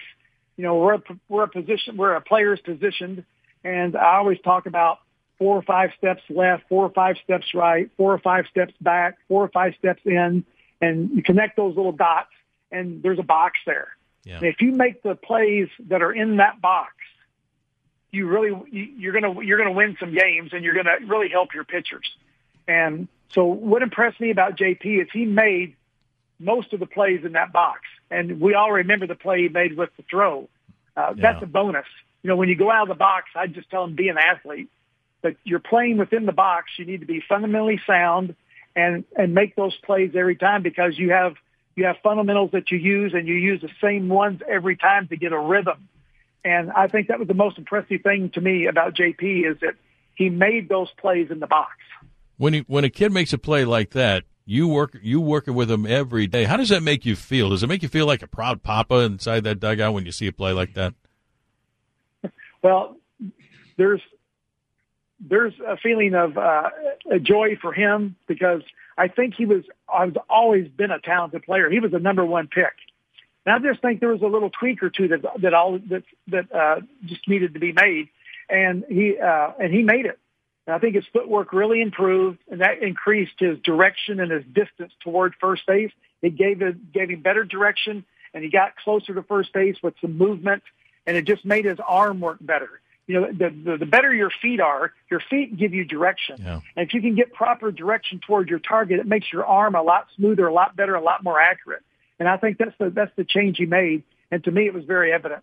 [0.55, 3.25] you know, we're a, we're a position, we're a player's positioned,
[3.63, 4.99] and I always talk about
[5.37, 9.17] four or five steps left, four or five steps right, four or five steps back,
[9.27, 10.45] four or five steps in,
[10.81, 12.31] and you connect those little dots,
[12.71, 13.89] and there's a box there.
[14.23, 14.37] Yeah.
[14.37, 16.93] And if you make the plays that are in that box,
[18.11, 21.63] you really you're gonna you're gonna win some games, and you're gonna really help your
[21.63, 22.09] pitchers.
[22.69, 25.75] And so, what impressed me about JP is he made
[26.39, 29.75] most of the plays in that box, and we all remember the play he made
[29.75, 30.47] with the throw.
[30.95, 31.33] Uh, yeah.
[31.33, 31.87] That's a bonus.
[32.23, 34.17] You know, when you go out of the box, I just tell him be an
[34.17, 34.69] athlete
[35.21, 36.71] but you're playing within the box.
[36.77, 38.35] You need to be fundamentally sound
[38.75, 41.35] and and make those plays every time because you have
[41.75, 45.17] you have fundamentals that you use and you use the same ones every time to
[45.17, 45.87] get a rhythm.
[46.43, 49.75] And I think that was the most impressive thing to me about JP is that
[50.15, 51.71] he made those plays in the box.
[52.39, 55.69] When he, when a kid makes a play like that, you work you working with
[55.69, 56.45] him every day.
[56.45, 57.49] How does that make you feel?
[57.49, 60.25] Does it make you feel like a proud papa inside that dugout when you see
[60.25, 60.93] a play like that?
[62.61, 62.97] Well,
[63.77, 64.01] there's
[65.21, 66.69] there's a feeling of uh,
[67.09, 68.63] a joy for him because
[68.97, 71.69] I think he was I've always been a talented player.
[71.69, 72.73] He was a number one pick.
[73.45, 76.03] And I just think there was a little tweak or two that that all that
[76.27, 78.09] that uh, just needed to be made,
[78.49, 80.19] and he uh, and he made it.
[80.67, 84.93] And I think his footwork really improved, and that increased his direction and his distance
[85.03, 85.91] toward first base.
[86.21, 89.95] It gave it gave him better direction, and he got closer to first base with
[90.01, 90.63] some movement,
[91.07, 94.29] and it just made his arm work better you know, the, the, the better your
[94.39, 96.35] feet are, your feet give you direction.
[96.39, 96.61] Yeah.
[96.75, 99.81] And if you can get proper direction toward your target, it makes your arm a
[99.81, 101.81] lot smoother, a lot better, a lot more accurate.
[102.19, 104.03] And I think that's the, that's the change he made.
[104.29, 105.41] And to me, it was very evident.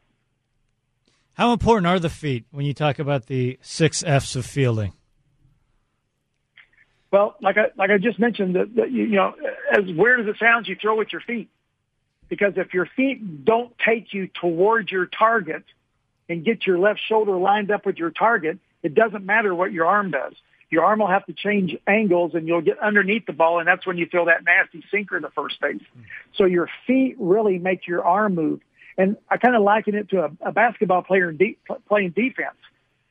[1.34, 4.92] How important are the feet when you talk about the six F's of fielding?
[7.16, 9.34] Well, like I, like I just mentioned, that, that you, know,
[9.72, 11.48] as weird as it sounds, you throw with your feet.
[12.28, 15.64] Because if your feet don't take you toward your target–
[16.28, 19.86] and get your left shoulder lined up with your target, it doesn't matter what your
[19.86, 20.34] arm does.
[20.70, 23.86] Your arm will have to change angles and you'll get underneath the ball and that's
[23.86, 25.80] when you throw that nasty sinker to first base.
[26.36, 28.60] So your feet really make your arm move.
[28.98, 32.56] And I kind of liken it to a, a basketball player in de- playing defense.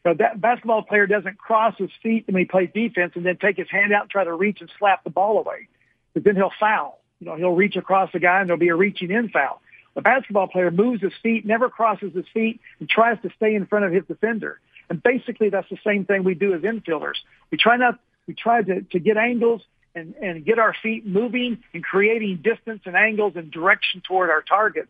[0.06, 3.58] So that basketball player doesn't cross his feet when he plays defense and then take
[3.58, 5.68] his hand out and try to reach and slap the ball away.
[6.13, 7.00] But then he'll foul.
[7.20, 9.62] You know, he'll reach across the guy and there'll be a reaching in foul.
[9.96, 13.65] A basketball player moves his feet, never crosses his feet, and tries to stay in
[13.65, 14.60] front of his defender.
[14.89, 17.15] And basically, that's the same thing we do as infielders.
[17.50, 19.63] We try not, we try to, to get angles
[19.96, 24.44] and, and get our feet moving and creating distance and angles and direction toward our
[24.44, 24.88] target.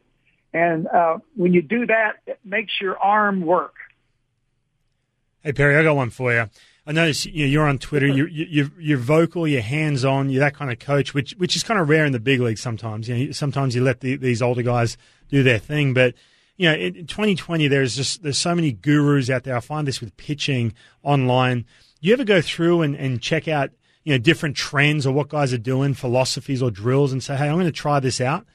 [0.52, 3.76] And uh, when you do that, it makes your arm work.
[5.46, 6.50] Hey Perry, I got one for you.
[6.88, 8.08] I notice you know, you're on Twitter.
[8.08, 9.48] You're, you're, you're vocal.
[9.48, 10.32] You're hands on.
[10.32, 12.62] You're that kind of coach, which which is kind of rare in the big leagues.
[12.62, 14.98] Sometimes, you know, sometimes you let the, these older guys
[15.30, 15.94] do their thing.
[15.94, 16.16] But
[16.58, 19.56] you know, in 2020, there's just there's so many gurus out there.
[19.56, 21.66] I find this with pitching online.
[22.02, 23.70] You ever go through and, and check out
[24.04, 27.50] you know different trends or what guys are doing, philosophies or drills, and say, hey,
[27.50, 28.48] I'm going to try this out.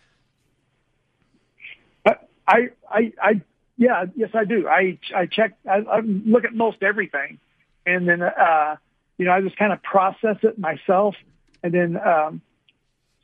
[2.04, 3.40] I I I
[3.80, 4.68] yeah yes I do.
[4.68, 5.58] I I check.
[5.68, 7.40] I, I look at most everything
[7.86, 8.76] and then uh,
[9.18, 11.16] you know I just kind of process it myself,
[11.62, 12.40] and then um,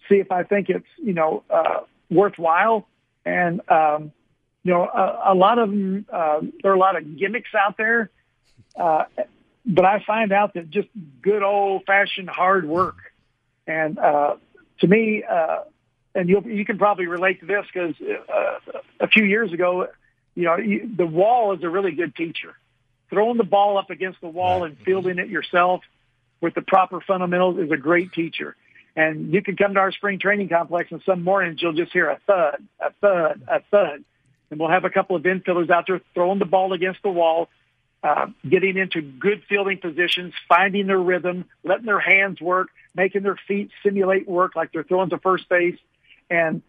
[0.08, 2.86] see if I think it's you know uh, worthwhile.
[3.24, 4.12] And um,
[4.62, 7.76] you know a, a lot of them, uh, there are a lot of gimmicks out
[7.76, 8.10] there,
[8.78, 9.04] uh,
[9.64, 10.88] but I find out that just
[11.22, 12.96] good old fashioned hard work,
[13.66, 14.36] and uh,
[14.80, 15.22] to me.
[15.24, 15.60] Uh,
[16.14, 19.86] and you you can probably relate to this because uh, a few years ago,
[20.36, 22.54] you know, you, the wall is a really good teacher
[23.10, 25.82] throwing the ball up against the wall and fielding it yourself
[26.40, 28.54] with the proper fundamentals is a great teacher.
[28.94, 32.08] And you can come to our spring training complex and some mornings you'll just hear
[32.08, 34.04] a thud, a thud, a thud.
[34.50, 37.48] And we'll have a couple of infielders out there throwing the ball against the wall,
[38.02, 43.38] uh, getting into good fielding positions, finding their rhythm, letting their hands work, making their
[43.48, 45.78] feet simulate work like they're throwing to first base.
[46.30, 46.62] And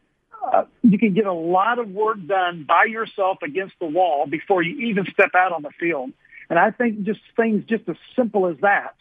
[0.51, 4.62] uh, you can get a lot of work done by yourself against the wall before
[4.62, 6.12] you even step out on the field.
[6.49, 8.95] And I think just things just as simple as that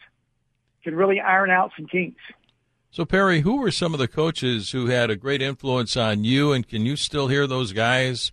[0.83, 2.21] can really iron out some kinks.
[2.91, 6.51] So Perry, who were some of the coaches who had a great influence on you,
[6.51, 8.31] and can you still hear those guys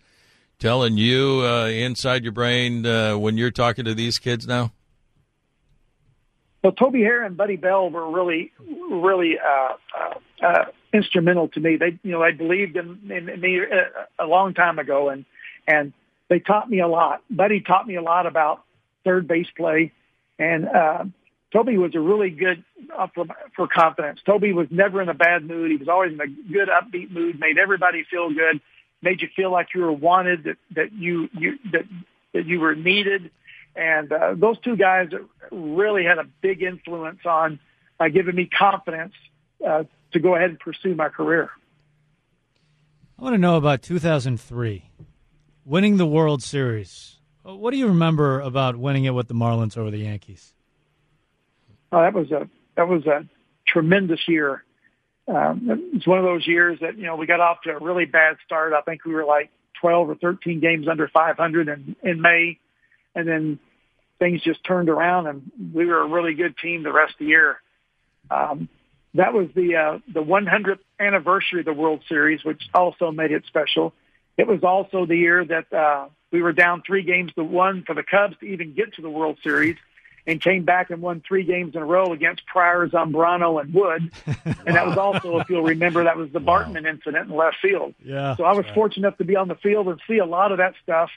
[0.59, 4.73] telling you uh, inside your brain uh, when you're talking to these kids now?
[6.63, 8.53] Well, Toby Harrah and Buddy Bell were really,
[8.91, 11.77] really uh, uh, uh, instrumental to me.
[11.77, 15.09] They, you know, they believed in, in, in me a, uh, a long time ago,
[15.11, 15.25] and
[15.67, 15.93] and
[16.29, 17.23] they taught me a lot.
[17.29, 18.63] Buddy taught me a lot about
[19.05, 19.93] third base play,
[20.39, 21.05] and uh,
[21.53, 22.65] Toby was a really good
[22.97, 24.21] uh, for, for confidence.
[24.25, 25.71] Toby was never in a bad mood.
[25.71, 27.39] He was always in a good, upbeat mood.
[27.39, 28.61] Made everybody feel good.
[29.03, 30.45] Made you feel like you were wanted.
[30.45, 31.85] That that you you that
[32.33, 33.31] that you were needed
[33.77, 35.09] and uh, those two guys
[35.51, 37.59] really had a big influence on
[37.99, 39.15] uh, giving me confidence
[39.67, 41.51] uh, to go ahead and pursue my career.
[43.19, 44.91] I want to know about 2003,
[45.65, 47.19] winning the World Series.
[47.43, 50.55] What do you remember about winning it with the Marlins over the Yankees?
[51.93, 53.29] Oh, that was a that was a
[53.69, 54.65] tremendous year.
[55.29, 58.07] Um, it's one of those years that you know we got off to a really
[58.07, 58.73] bad start.
[58.73, 59.51] I think we were like
[59.81, 62.59] 12 or 13 games under 500 in in May
[63.15, 63.59] and then
[64.19, 67.27] things just turned around and we were a really good team the rest of the
[67.27, 67.61] year.
[68.31, 68.69] Um,
[69.15, 73.45] that was the uh, the 100th anniversary of the World Series, which also made it
[73.47, 73.93] special.
[74.37, 77.95] It was also the year that uh, we were down three games to one for
[77.95, 79.77] the Cubs to even get to the World Series,
[80.27, 84.11] and came back and won three games in a row against Prior, Zambrano, and Wood.
[84.67, 87.95] And that was also, if you'll remember, that was the Bartman incident in left field.
[88.03, 88.75] Yeah, so I was right.
[88.75, 91.11] fortunate enough to be on the field and see a lot of that stuff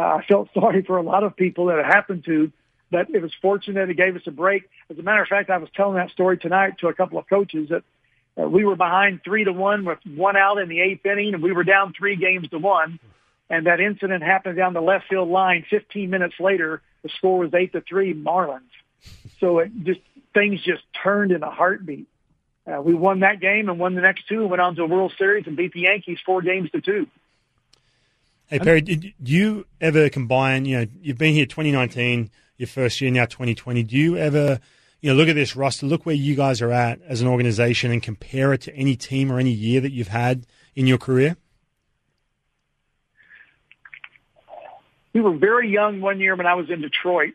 [0.00, 2.50] uh, I felt sorry for a lot of people that it happened to,
[2.90, 4.68] but it was fortunate it gave us a break.
[4.90, 7.28] As a matter of fact, I was telling that story tonight to a couple of
[7.28, 7.82] coaches that
[8.40, 11.42] uh, we were behind three to one with one out in the eighth inning, and
[11.42, 12.98] we were down three games to one.
[13.48, 15.64] And that incident happened down the left field line.
[15.68, 18.60] 15 minutes later, the score was eight to three Marlins.
[19.40, 20.00] So it just
[20.34, 22.06] things just turned in a heartbeat.
[22.66, 24.86] Uh, we won that game and won the next two, and went on to a
[24.86, 27.06] World Series and beat the Yankees four games to two.
[28.46, 30.64] Hey Perry, did you ever combine?
[30.64, 33.82] You know, you've been here 2019, your first year now 2020.
[33.82, 34.60] Do you ever,
[35.00, 37.90] you know, look at this roster, look where you guys are at as an organization,
[37.90, 40.46] and compare it to any team or any year that you've had
[40.76, 41.36] in your career?
[45.12, 47.34] We were very young one year when I was in Detroit.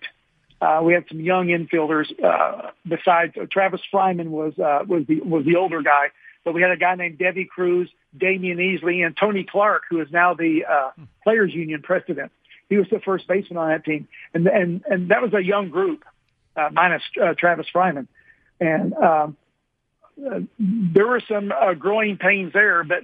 [0.61, 2.05] Uh, we had some young infielders.
[2.23, 6.11] Uh, besides uh, Travis Fryman was uh, was the was the older guy,
[6.45, 10.07] but we had a guy named Deivi Cruz, Damion Easley, and Tony Clark, who is
[10.11, 10.91] now the uh,
[11.23, 12.31] Players Union president.
[12.69, 15.69] He was the first baseman on that team, and and and that was a young
[15.69, 16.03] group,
[16.55, 18.07] uh, minus uh, Travis Fryman,
[18.59, 19.37] and um,
[20.25, 23.03] uh, there were some uh, growing pains there, but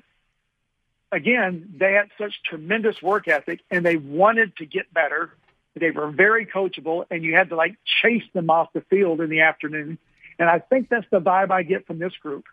[1.12, 5.32] again, they had such tremendous work ethic, and they wanted to get better.
[5.76, 9.30] They were very coachable, and you had to like chase them off the field in
[9.30, 9.98] the afternoon.
[10.40, 12.46] And I think that's the vibe I get from this group.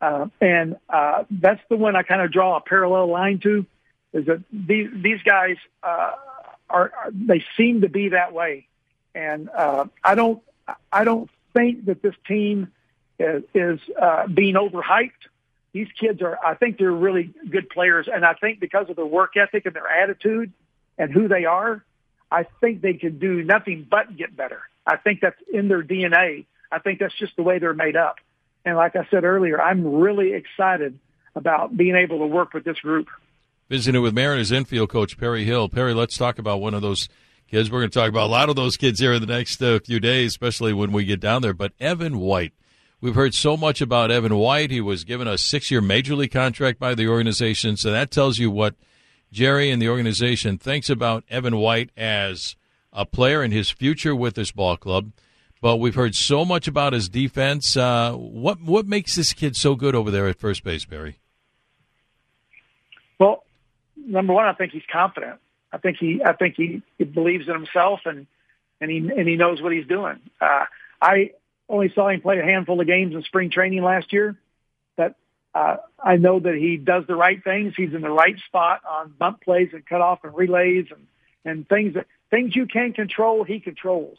[0.00, 3.66] Uh, and uh, that's the one I kind of draw a parallel line to,
[4.12, 6.12] is that these these guys uh,
[6.70, 8.66] are, are they seem to be that way,
[9.14, 10.42] and uh, I don't
[10.92, 12.72] I don't think that this team
[13.18, 15.10] is, is uh, being overhyped.
[15.72, 19.06] These kids are I think they're really good players, and I think because of their
[19.06, 20.52] work ethic and their attitude
[20.96, 21.84] and who they are,
[22.30, 24.60] I think they can do nothing but get better.
[24.86, 26.46] I think that's in their DNA.
[26.70, 28.16] I think that's just the way they're made up.
[28.64, 30.98] And like I said earlier, I'm really excited
[31.34, 33.08] about being able to work with this group.
[33.68, 35.68] Visiting with Mariners infield coach Perry Hill.
[35.68, 37.08] Perry, let's talk about one of those
[37.50, 37.70] kids.
[37.70, 39.78] We're going to talk about a lot of those kids here in the next uh,
[39.80, 41.52] few days, especially when we get down there.
[41.52, 42.54] But Evan White.
[43.00, 44.70] We've heard so much about Evan White.
[44.70, 47.76] He was given a six year major league contract by the organization.
[47.76, 48.74] So that tells you what
[49.30, 52.56] Jerry and the organization thinks about Evan White as
[52.92, 55.12] a player and his future with this ball club
[55.60, 57.76] but we've heard so much about his defense.
[57.76, 61.18] Uh, what what makes this kid so good over there at first base, Barry?
[63.18, 63.42] Well,
[64.06, 65.38] number one, I think he's confident.
[65.72, 68.26] I think he I think he, he believes in himself and
[68.80, 70.20] and he and he knows what he's doing.
[70.40, 70.64] Uh,
[71.00, 71.32] I
[71.68, 74.36] only saw him play a handful of games in spring training last year,
[74.96, 75.14] but
[75.54, 77.74] uh, I know that he does the right things.
[77.76, 81.06] He's in the right spot on bump plays and cutoff and relays and
[81.44, 83.44] and things that things you can't control.
[83.44, 84.18] He controls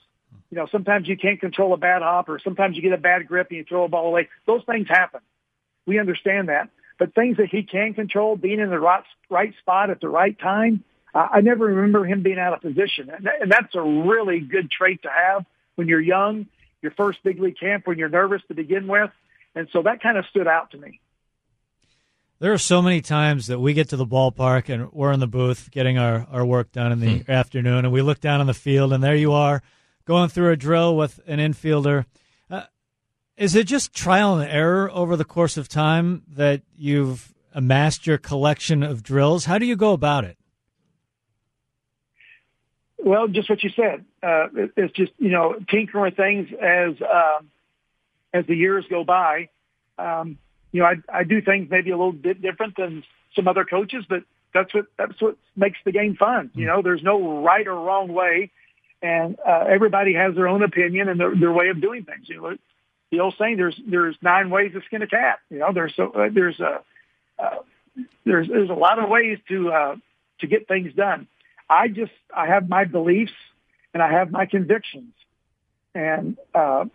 [0.49, 3.27] you know, sometimes you can't control a bad hop or sometimes you get a bad
[3.27, 4.29] grip and you throw a ball away.
[4.47, 5.21] Those things happen.
[5.85, 6.69] We understand that.
[6.99, 10.37] But things that he can control, being in the right, right spot at the right
[10.37, 10.83] time,
[11.15, 13.09] uh, I never remember him being out of position.
[13.09, 16.45] And, and that's a really good trait to have when you're young,
[16.81, 19.09] your first big league camp, when you're nervous to begin with.
[19.55, 20.99] And so that kind of stood out to me.
[22.39, 25.27] There are so many times that we get to the ballpark and we're in the
[25.27, 27.31] booth getting our, our work done in the hmm.
[27.31, 29.61] afternoon, and we look down on the field, and there you are
[30.05, 32.05] going through a drill with an infielder.
[33.39, 38.17] Is it just trial and error over the course of time that you've amassed your
[38.17, 39.45] collection of drills?
[39.45, 40.37] How do you go about it?
[42.97, 44.03] Well, just what you said.
[44.21, 47.39] Uh, it's just you know tinkering with things as uh,
[48.33, 49.47] as the years go by.
[49.97, 50.37] Um,
[50.73, 53.03] you know, I, I do things maybe a little bit different than
[53.37, 54.23] some other coaches, but
[54.53, 56.51] that's what that's what makes the game fun.
[56.55, 58.51] You know, there's no right or wrong way,
[59.01, 62.27] and uh, everybody has their own opinion and their, their way of doing things.
[62.27, 62.57] You know,
[63.11, 66.09] the old saying, "There's there's nine ways to skin a cat." You know, there's so
[66.09, 66.81] uh, there's a
[67.37, 67.59] uh,
[68.25, 69.95] there's there's a lot of ways to uh,
[70.39, 71.27] to get things done.
[71.69, 73.33] I just I have my beliefs
[73.93, 75.13] and I have my convictions,
[75.95, 76.85] and uh,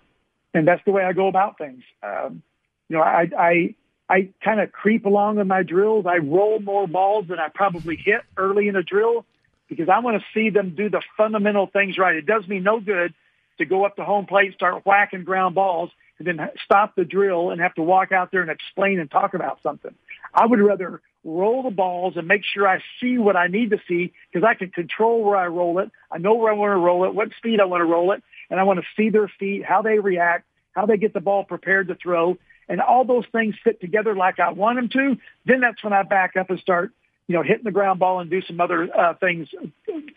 [0.52, 1.82] and that's the way I go about things.
[2.02, 2.42] Um,
[2.88, 3.74] you know, I I
[4.08, 6.06] I kind of creep along in my drills.
[6.06, 9.24] I roll more balls than I probably hit early in a drill
[9.68, 12.14] because I want to see them do the fundamental things right.
[12.14, 13.14] It does me no good
[13.58, 17.04] to go up to home plate, and start whacking ground balls, and then stop the
[17.04, 19.94] drill and have to walk out there and explain and talk about something.
[20.32, 23.78] I would rather roll the balls and make sure I see what I need to
[23.88, 25.90] see because I can control where I roll it.
[26.10, 28.22] I know where I want to roll it, what speed I want to roll it,
[28.50, 31.44] and I want to see their feet, how they react, how they get the ball
[31.44, 32.36] prepared to throw,
[32.68, 35.16] and all those things fit together like I want them to.
[35.46, 36.92] Then that's when I back up and start,
[37.26, 39.48] you know, hitting the ground ball and do some other uh, things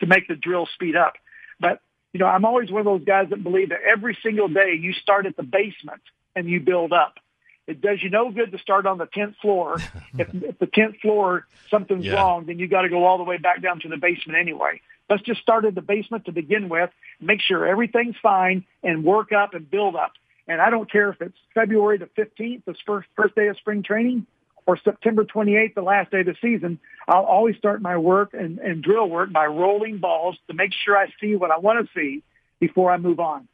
[0.00, 1.14] to make the drill speed up.
[1.60, 1.80] But
[2.12, 4.92] you know, I'm always one of those guys that believe that every single day you
[4.92, 6.02] start at the basement
[6.34, 7.18] and you build up.
[7.66, 9.76] It does you no good to start on the 10th floor.
[10.18, 12.14] if, if the 10th floor, something's yeah.
[12.14, 14.80] wrong, then you got to go all the way back down to the basement anyway.
[15.10, 16.90] Let's just start at the basement to begin with,
[17.20, 20.12] make sure everything's fine and work up and build up.
[20.46, 23.82] And I don't care if it's February the 15th, the first, first day of spring
[23.82, 24.26] training,
[24.68, 26.78] or September 28th, the last day of the season.
[27.08, 30.94] I'll always start my work and, and drill work by rolling balls to make sure
[30.94, 32.22] I see what I want to see
[32.60, 33.48] before I move on.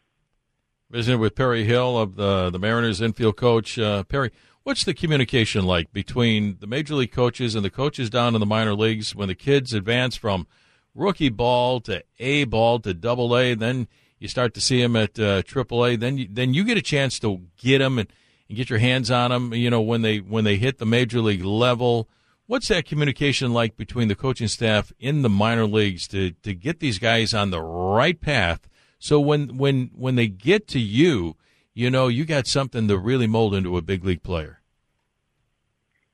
[0.90, 3.79] Visiting with Perry Hill of the the Mariners infield coach.
[3.79, 4.33] Uh, Perry,
[4.64, 8.46] what's the communication like between the major league coaches and the coaches down in the
[8.46, 10.48] minor leagues when the kids advance from
[10.96, 13.55] rookie ball to A ball to Double A?
[13.55, 13.87] Then
[14.18, 15.94] you start to see them at uh, Triple A.
[15.94, 18.09] Then you, then you get a chance to get them and,
[18.48, 19.54] and get your hands on them.
[19.54, 22.09] You know when they when they hit the major league level.
[22.46, 26.78] What's that communication like between the coaching staff in the minor leagues to, to get
[26.78, 28.68] these guys on the right path
[29.04, 31.37] so when when when they get to you,
[31.74, 34.61] you know you got something to really mold into a big league player.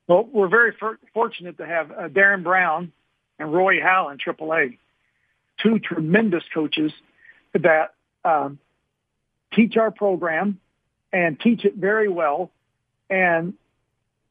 [0.07, 2.91] Well, we're very for- fortunate to have uh, Daren Brown
[3.39, 4.77] and Roy Howell in AAA,
[5.63, 6.91] two tremendous coaches
[7.53, 7.93] that
[8.25, 8.59] um,
[9.53, 10.59] teach our program
[11.13, 12.51] and teach it very well.
[13.09, 13.53] And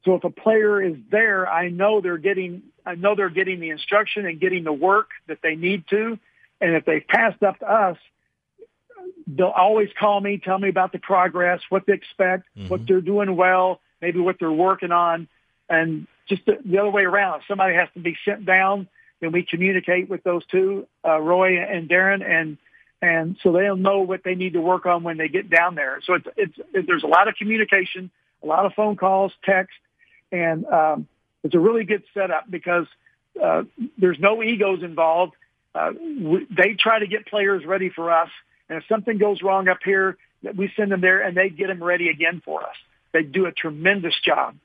[0.05, 3.69] so if a player is there, I know they're getting, I know they're getting the
[3.69, 6.17] instruction and getting the work that they need to.
[6.59, 7.97] And if they've passed up to us,
[9.27, 12.67] they'll always call me, tell me about the progress, what they expect, mm-hmm.
[12.69, 15.27] what they're doing well, maybe what they're working on,
[15.69, 17.41] and just the, the, other way around.
[17.41, 18.87] If somebody has to be sent down,
[19.19, 22.57] then we communicate with those two, uh, Roy and Darren, and
[23.01, 25.99] and so they'll know what they need to work on when they get down there.
[26.05, 28.11] So it's it's it, there's a lot of communication,
[28.43, 29.77] a lot of phone calls, text,
[30.31, 31.07] and um,
[31.43, 32.87] it's a really good setup because
[33.41, 33.63] uh,
[33.97, 35.33] there's no egos involved.
[35.73, 38.29] Uh, we, they try to get players ready for us
[38.71, 40.17] and if something goes wrong up here,
[40.55, 42.75] we send them there and they get them ready again for us.
[43.11, 44.55] They do a tremendous job.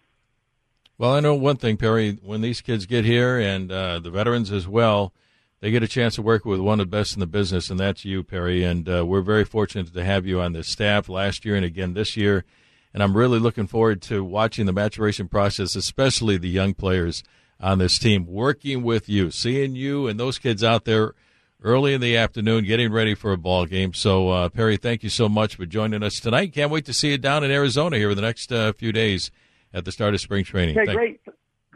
[0.97, 2.17] Well, I know one thing, Perry.
[2.23, 5.13] When these kids get here, and uh, the veterans as well,
[5.61, 7.81] they get a chance to work with one of the best in the business, and
[7.81, 8.63] that's you, Perry.
[8.63, 11.95] And uh, we're very fortunate to have you on this staff last year and again
[11.95, 12.45] this year.
[12.93, 17.23] And I'm really looking forward to watching the maturation process, especially the young players
[17.61, 21.15] on this team, working with you, seeing you and those kids out there
[21.63, 23.93] early in the afternoon, getting ready for a ball game.
[23.95, 26.53] So, uh, Perry, thank you so much for joining us tonight.
[26.53, 29.31] Can't wait to see you down in Arizona here in the next uh, few days
[29.73, 30.77] at the start of spring training.
[30.79, 31.21] Okay, thank- great,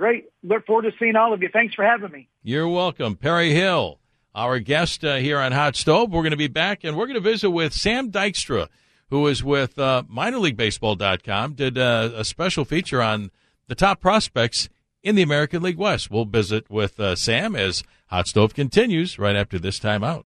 [0.00, 0.24] great.
[0.42, 1.50] Look forward to seeing all of you.
[1.52, 2.26] Thanks for having me.
[2.42, 4.00] You're welcome, Perry Hill,
[4.34, 6.10] our guest uh, here on Hot Stove.
[6.10, 8.68] We're going to be back, and we're going to visit with Sam Dykstra,
[9.10, 11.52] who is with uh, MinorLeagueBaseball.com.
[11.52, 13.30] Did uh, a special feature on
[13.68, 14.70] the top prospects
[15.02, 16.10] in the American League West.
[16.10, 20.24] We'll visit with uh, Sam as Hot Stove continues right after this time out.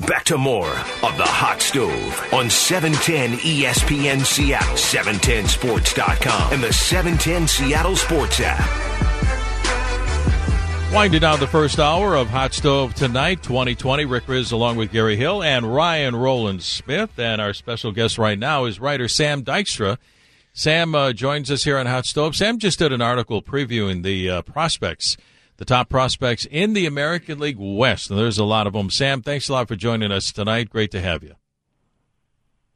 [0.00, 7.48] Back to more of the Hot Stove on 710 ESPN Seattle, 710sports.com, and the 710
[7.48, 8.60] Seattle Sports app.
[10.92, 14.04] Winding down the first hour of Hot Stove tonight, 2020.
[14.04, 17.18] Rick Rizzs along with Gary Hill and Ryan Rowland Smith.
[17.18, 19.96] And our special guest right now is writer Sam Dykstra.
[20.52, 22.36] Sam uh, joins us here on Hot Stove.
[22.36, 25.16] Sam just did an article previewing the uh, prospects,
[25.56, 28.90] the top prospects in the American League West, and there's a lot of them.
[28.90, 30.70] Sam, thanks a lot for joining us tonight.
[30.70, 31.34] Great to have you.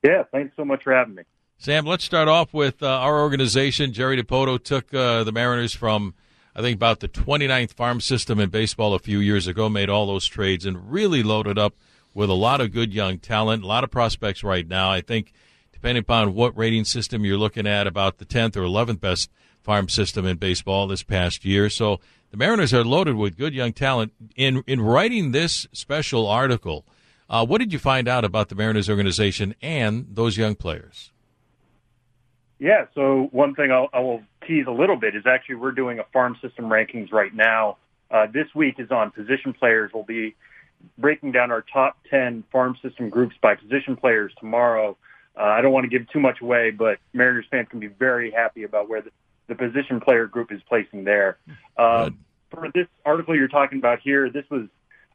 [0.03, 1.22] Yeah, thanks so much for having me.
[1.59, 3.93] Sam, let's start off with uh, our organization.
[3.93, 6.14] Jerry Dipoto took uh, the Mariners from,
[6.57, 10.07] I think, about the 29th farm system in baseball a few years ago, made all
[10.07, 11.74] those trades, and really loaded up
[12.14, 14.91] with a lot of good young talent, a lot of prospects right now.
[14.91, 15.33] I think
[15.70, 19.31] depending upon what rating system you're looking at, about the 10th or 11th best
[19.62, 21.70] farm system in baseball this past year.
[21.70, 22.01] So
[22.31, 24.12] the Mariners are loaded with good young talent.
[24.37, 26.85] In in writing this special article,
[27.28, 31.12] uh, what did you find out about the Mariners organization and those young players?
[32.59, 35.99] Yeah, so one thing I'll, I will tease a little bit is actually we're doing
[35.99, 37.78] a farm system rankings right now.
[38.11, 39.91] Uh, this week is on position players.
[39.95, 40.35] We'll be
[40.99, 44.97] breaking down our top 10 farm system groups by position players tomorrow.
[45.39, 48.31] Uh, I don't want to give too much away, but Mariners fans can be very
[48.31, 49.11] happy about where the,
[49.51, 51.36] the position player group is placing there.
[51.76, 52.20] Um,
[52.51, 54.68] for this article you're talking about here, this was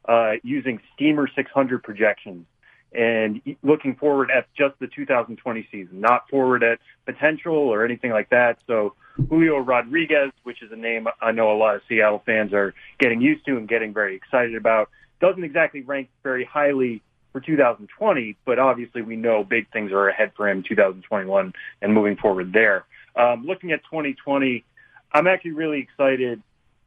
[0.06, 2.46] uh, using Steamer 600 projections
[2.92, 8.28] and looking forward at just the 2020 season, not forward at potential or anything like
[8.30, 8.58] that.
[8.66, 8.94] So
[9.28, 13.22] Julio Rodriguez, which is a name I know a lot of Seattle fans are getting
[13.22, 18.58] used to and getting very excited about, doesn't exactly rank very highly for 2020, but
[18.58, 22.84] obviously we know big things are ahead for him 2021 and moving forward there.
[23.16, 24.64] Um, looking at 2020,
[25.12, 26.42] I'm actually really excited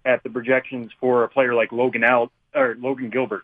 [0.06, 3.44] at the projections for a player like Logan out or Logan Gilbert,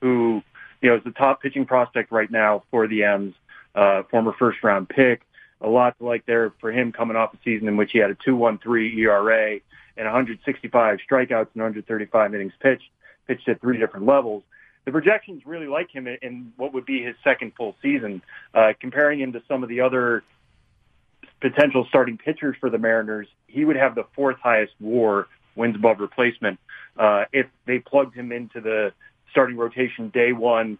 [0.00, 0.42] who
[0.80, 3.34] you know is the top pitching prospect right now for the M's,
[3.74, 5.22] uh, former first round pick.
[5.60, 8.10] A lot to like there for him coming off a season in which he had
[8.10, 9.60] a 2.13 ERA
[9.96, 12.88] and 165 strikeouts and 135 innings pitched,
[13.28, 14.42] pitched at three different levels
[14.84, 18.22] the projections really like him in what would be his second full season.
[18.52, 20.24] Uh, comparing him to some of the other
[21.42, 25.26] potential starting pitchers for the Mariners, he would have the fourth highest WAR
[25.56, 26.58] wins above replacement
[26.96, 28.92] uh, if they plugged him into the
[29.30, 30.78] starting rotation day one.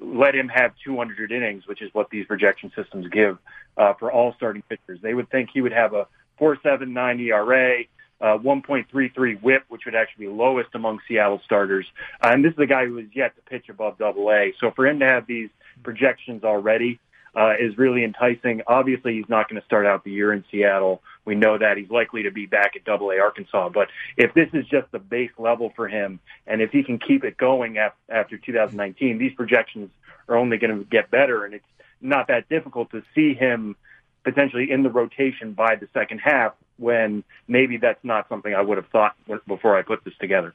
[0.00, 3.38] Let him have 200 innings, which is what these projection systems give
[3.76, 5.00] uh, for all starting pitchers.
[5.02, 6.06] They would think he would have a
[6.40, 7.84] 4.79 ERA,
[8.20, 11.86] uh, 1.33 whip, which would actually be lowest among Seattle starters.
[12.22, 14.52] Uh, and this is a guy who is yet to pitch above double A.
[14.60, 15.50] So for him to have these
[15.82, 17.00] projections already
[17.36, 18.62] uh, is really enticing.
[18.66, 21.02] Obviously, he's not going to start out the year in Seattle.
[21.24, 23.70] We know that he's likely to be back at double A Arkansas.
[23.70, 27.24] But if this is just the base level for him, and if he can keep
[27.24, 27.78] it going
[28.08, 29.90] after 2019, these projections
[30.28, 31.44] are only going to get better.
[31.44, 31.64] And it's
[32.00, 33.76] not that difficult to see him
[34.22, 38.78] potentially in the rotation by the second half when maybe that's not something I would
[38.78, 39.16] have thought
[39.46, 40.54] before I put this together.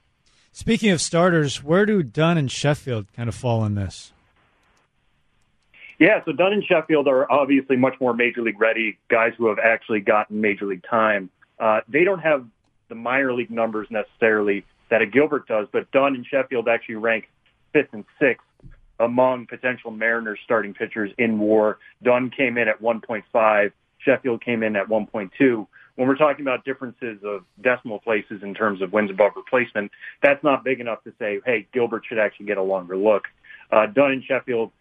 [0.51, 4.11] Speaking of starters, where do Dunn and Sheffield kind of fall in this?
[5.99, 9.59] Yeah, so Dunn and Sheffield are obviously much more major league ready guys who have
[9.59, 11.29] actually gotten major league time.
[11.59, 12.45] Uh, they don't have
[12.87, 17.29] the minor league numbers necessarily that a Gilbert does, but Dunn and Sheffield actually rank
[17.73, 18.45] fifth and sixth
[18.99, 21.79] among potential Mariners starting pitchers in WAR.
[22.01, 23.71] Dunn came in at 1.5.
[23.99, 25.67] Sheffield came in at 1.2.
[25.95, 29.91] When we're talking about differences of decimal places in terms of wins above replacement,
[30.23, 33.23] that's not big enough to say, hey, Gilbert should actually get a longer look.
[33.71, 34.71] Uh, Dunn and Sheffield,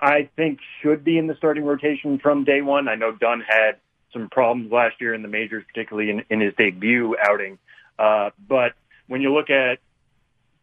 [0.00, 2.88] I think, should be in the starting rotation from day one.
[2.88, 3.76] I know Dunn had
[4.12, 7.58] some problems last year in the majors, particularly in, in his debut outing.
[7.98, 8.72] Uh, but
[9.06, 9.78] when you look at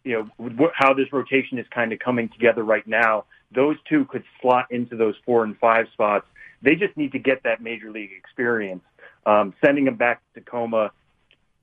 [0.04, 4.24] you know, how this rotation is kind of coming together right now, those two could
[4.42, 6.26] slot into those four and five spots.
[6.62, 8.84] They just need to get that major league experience.
[9.26, 10.92] Um, sending him back to Tacoma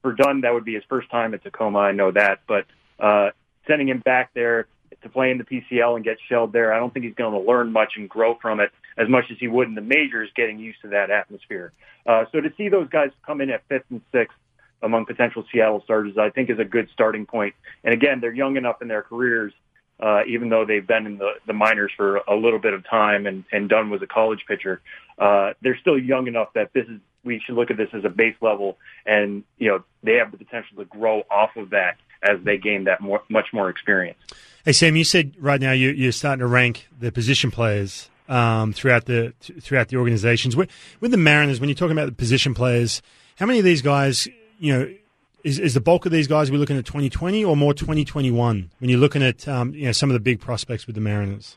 [0.02, 1.78] for Dunn, that would be his first time at Tacoma.
[1.78, 2.66] I know that, but
[2.98, 3.30] uh,
[3.66, 4.66] sending him back there
[5.03, 7.49] to play in the PCL and get shelled there, I don't think he's going to
[7.49, 10.59] learn much and grow from it as much as he would in the majors, getting
[10.59, 11.72] used to that atmosphere.
[12.07, 14.36] Uh, so to see those guys come in at fifth and sixth
[14.82, 17.55] among potential Seattle starters, I think is a good starting point.
[17.84, 19.53] And again, they're young enough in their careers,
[20.01, 23.26] uh, even though they've been in the, the minors for a little bit of time
[23.26, 24.80] and, and Dunn was a college pitcher.
[25.18, 28.09] Uh, they're still young enough that this is, we should look at this as a
[28.09, 32.38] base level and, you know, they have the potential to grow off of that as
[32.42, 34.18] they gain that more, much more experience.
[34.64, 38.72] Hey, Sam, you said right now you, you're starting to rank the position players um,
[38.72, 40.54] throughout the throughout the organizations.
[40.54, 43.02] With, with the Mariners, when you're talking about the position players,
[43.36, 44.94] how many of these guys you know,
[45.42, 48.90] is, is the bulk of these guys we're looking at 2020 or more 2021 when
[48.90, 51.56] you're looking at um, you know some of the big prospects with the Mariners?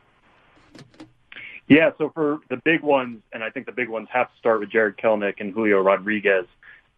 [1.68, 4.60] Yeah, so for the big ones, and I think the big ones have to start
[4.60, 6.46] with Jarred Kelenic and Julio Rodriguez.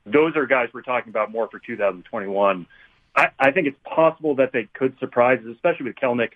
[0.05, 2.65] Those are guys we're talking about more for 2021.
[3.15, 6.31] I, I think it's possible that they could surprise especially with Kelenic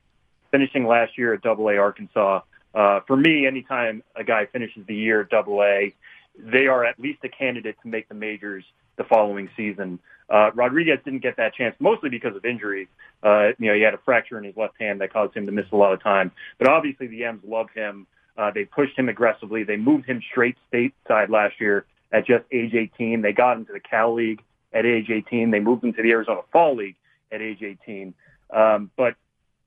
[0.52, 2.42] finishing last year at Double A Arkansas.
[2.74, 5.94] Uh, for me, anytime a guy finishes the year at Double A,
[6.38, 8.64] they are at least a candidate to make the majors
[8.98, 10.00] the following season.
[10.30, 12.88] Uh, Rodriguez didn't get that chance mostly because of injury.
[13.24, 15.52] Uh, you know, he had a fracture in his left hand that caused him to
[15.52, 16.32] miss a lot of time.
[16.60, 18.06] But obviously the M's love him.
[18.38, 19.64] Uh, they pushed him aggressively.
[19.64, 23.22] They moved him straight stateside last year at just age 18.
[23.22, 24.42] They got him to the Cal League
[24.74, 25.52] at age 18.
[25.52, 26.96] They moved him to the Arizona Fall League
[27.32, 28.14] at age 18.
[28.52, 29.16] Um, but,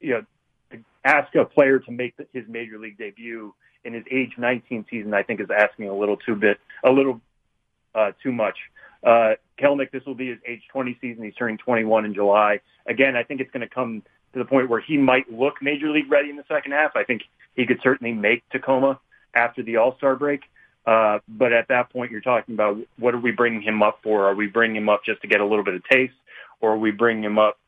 [0.01, 4.87] you know, ask a player to make his major league debut in his age 19
[4.91, 7.21] season, I think is asking a little too bit, a little
[7.95, 8.57] uh, too much.
[9.03, 11.25] Uh, Kelenic, this will be his age 20 season.
[11.25, 12.61] He's turning 21 in July.
[12.87, 15.91] Again, I think it's going to come to the point where he might look major
[15.91, 16.93] league ready in the second half.
[16.95, 17.23] I think
[17.55, 19.01] he could certainly make Tacoma
[19.35, 20.43] after the All Star break.
[20.87, 24.29] Uh, but at that point, you're talking about what are we bringing him up for?
[24.29, 26.15] Are we bringing him up just to get a little bit of taste,
[26.61, 27.59] or are we bringing him up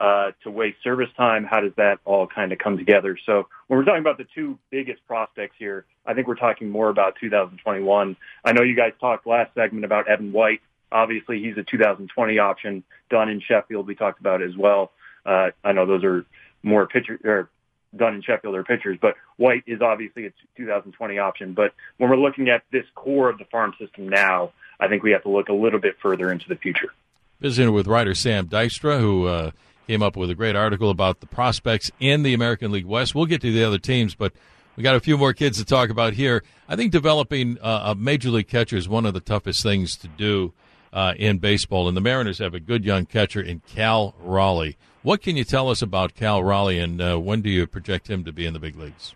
[0.00, 1.44] uh, to waste service time?
[1.44, 3.18] How does that all kind of come together?
[3.26, 6.88] So when we're talking about the two biggest prospects here, I think we're talking more
[6.88, 8.16] about 2021.
[8.44, 10.60] I know you guys talked last segment about Evan White.
[10.90, 12.84] Obviously, he's a 2020 option.
[13.10, 14.92] Dunn in Sheffield, we talked about as well.
[15.24, 16.24] Uh, I know those are
[16.62, 17.50] more pitcher or
[17.96, 21.52] Dunn and Sheffield are pitchers, but White is obviously a 2020 option.
[21.52, 25.12] But when we're looking at this core of the farm system now, I think we
[25.12, 26.92] have to look a little bit further into the future.
[27.40, 29.50] Visiting with writer Sam Dykstra, who uh,
[29.86, 33.14] came up with a great article about the prospects in the American League West.
[33.14, 34.32] We'll get to the other teams, but
[34.76, 36.42] we got a few more kids to talk about here.
[36.68, 40.08] I think developing uh, a major league catcher is one of the toughest things to
[40.08, 40.52] do
[40.92, 44.76] uh, in baseball, and the Mariners have a good young catcher in Cal Raleigh.
[45.02, 48.24] What can you tell us about Cal Raleigh, and uh, when do you project him
[48.24, 49.14] to be in the big leagues?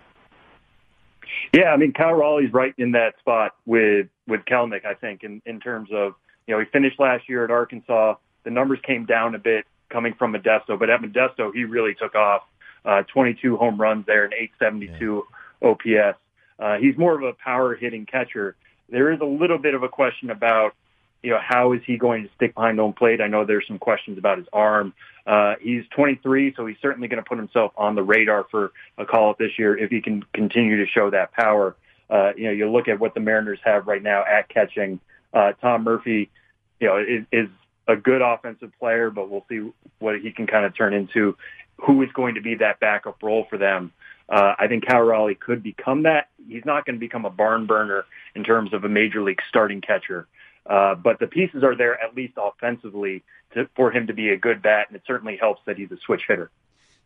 [1.53, 5.43] Yeah, I mean Cal Raleigh's right in that spot with with Kelenic, I think, in
[5.47, 6.14] in terms of
[6.47, 8.16] you know he finished last year at Arkansas.
[8.45, 12.14] The numbers came down a bit coming from Modesto, but at Modesto he really took
[12.14, 12.43] off.
[12.85, 15.24] Uh, 22 home runs there and 872
[15.61, 15.68] yeah.
[15.68, 16.18] OPS.
[16.57, 18.55] Uh, he's more of a power hitting catcher.
[18.89, 20.77] There is a little bit of a question about
[21.23, 23.21] you know, how is he going to stick behind home plate?
[23.21, 24.95] I know there's some questions about his arm.
[25.27, 29.05] Uh, he's 23, so he's certainly going to put himself on the radar for a
[29.05, 31.75] call up this year if he can continue to show that power.
[32.09, 35.01] Uh, you know, you look at what the Mariners have right now at catching.
[35.35, 36.31] Uh, Tom Murphy,
[36.79, 37.49] you know, is, is
[37.89, 41.37] a good offensive player, but we'll see what he can kind of turn into.
[41.79, 43.93] Who is going to be that backup role for them?
[44.29, 46.29] Uh, I think Cal Raleigh could become that.
[46.49, 48.05] He's not going to become a barn burner
[48.35, 50.27] in terms of a major league starting catcher.
[50.69, 53.23] Uh, but the pieces are there at least offensively
[53.55, 55.97] to, for him to be a good bat, and it certainly helps that he's a
[56.05, 56.51] switch hitter.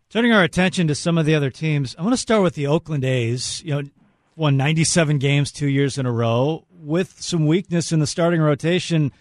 [0.09, 2.67] Turning our attention to some of the other teams, I want to start with the
[2.67, 3.63] Oakland A's.
[3.65, 3.89] You know,
[4.35, 9.13] won 97 games two years in a row with some weakness in the starting rotation,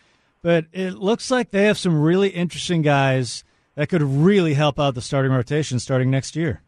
[0.42, 3.44] but it looks like they have some really interesting guys
[3.76, 6.62] that could really help out the starting rotation starting next year.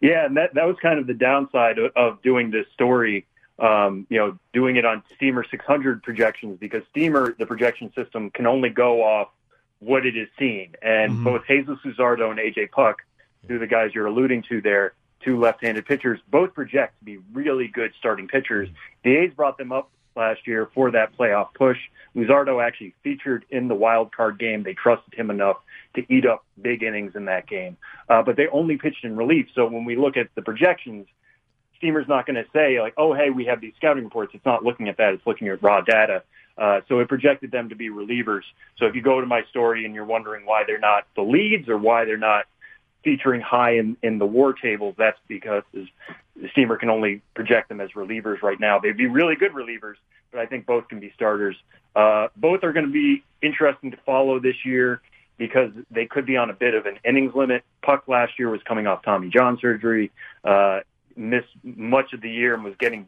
[0.00, 3.26] Yeah, and that that was kind of the downside of, of doing this story
[3.60, 8.46] um, you know, doing it on Steamer 600 projections because Steamer, the projection system, can
[8.46, 9.28] only go off
[9.80, 10.74] what it is seeing.
[10.82, 11.24] And mm-hmm.
[11.24, 13.02] both Jesus Luzardo and AJ Puk,
[13.46, 17.68] who the guys you're alluding to there, two left-handed pitchers, both project to be really
[17.68, 18.68] good starting pitchers.
[19.04, 21.78] The A's brought them up last year for that playoff push.
[22.16, 24.62] Luzardo actually featured in the wild card game.
[24.62, 25.58] They trusted him enough
[25.94, 27.76] to eat up big innings in that game.
[28.08, 29.48] Uh, but they only pitched in relief.
[29.54, 31.06] So when we look at the projections,
[31.80, 34.32] Steamer's not going to say like, oh, hey, we have these scouting reports.
[34.34, 35.14] It's not looking at that.
[35.14, 36.22] It's looking at raw data.
[36.58, 38.42] Uh, so it projected them to be relievers.
[38.78, 41.70] So if you go to my story and you're wondering why they're not the leads
[41.70, 42.44] or why they're not
[43.02, 45.62] featuring high in, in the war tables, that's because
[46.52, 48.78] Steamer can only project them as relievers right now.
[48.78, 49.94] They'd be really good relievers,
[50.30, 51.56] but I think both can be starters.
[51.96, 55.00] Uh, both are going to be interesting to follow this year
[55.38, 57.64] because they could be on a bit of an innings limit.
[57.82, 60.10] Puk last year was coming off Tommy John surgery.
[60.44, 60.80] Uh,
[61.20, 63.06] missed much of the year and was getting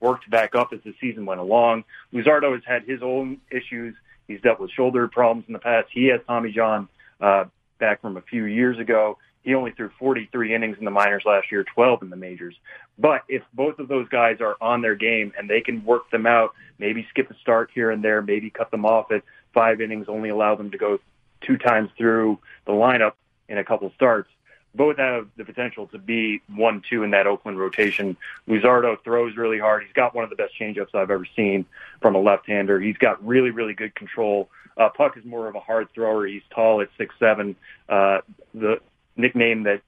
[0.00, 1.84] worked back up as the season went along.
[2.12, 3.94] Luzardo has had his own issues.
[4.26, 5.88] He's dealt with shoulder problems in the past.
[5.92, 6.88] He has Tommy John
[7.20, 7.44] uh,
[7.78, 9.18] back from a few years ago.
[9.42, 12.54] He only threw 43 innings in the minors last year, 12 in the majors.
[12.98, 16.26] But if both of those guys are on their game and they can work them
[16.26, 20.06] out, maybe skip a start here and there, maybe cut them off at five innings,
[20.08, 20.98] only allow them to go
[21.40, 23.14] two times through the lineup
[23.48, 24.30] in a couple starts,
[24.74, 28.16] both have the potential to be one two in that Oakland rotation.
[28.48, 29.82] Luzardo throws really hard.
[29.84, 31.66] He's got one of the best changeups I've ever seen
[32.00, 32.80] from a left-hander.
[32.80, 34.48] He's got really really good control.
[34.76, 36.26] Uh, Puk is more of a hard thrower.
[36.26, 37.56] He's tall at six seven.
[37.88, 38.20] Uh,
[38.54, 38.80] the
[39.16, 39.82] nickname that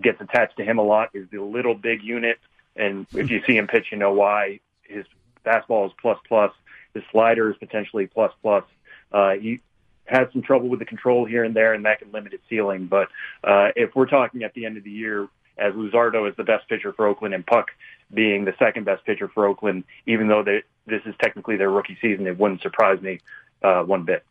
[0.00, 2.38] gets attached to him a lot is the little big unit.
[2.74, 4.60] And if you see him pitch, you know why.
[4.82, 5.06] His
[5.44, 6.52] fastball is plus plus.
[6.92, 8.64] His slider is potentially plus plus.
[9.12, 9.60] Uh, he
[10.06, 12.86] had some trouble with the control here and there, and that can limit its ceiling.
[12.86, 13.08] But
[13.44, 15.28] uh, if we're talking at the end of the year,
[15.58, 17.68] as Luzardo is the best pitcher for Oakland and Puk
[18.12, 21.98] being the second best pitcher for Oakland, even though they, this is technically their rookie
[22.00, 23.20] season, it wouldn't surprise me
[23.62, 24.24] uh, one bit.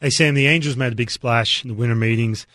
[0.00, 2.46] Hey, Sam, the Angels made a big splash in the winter meetings,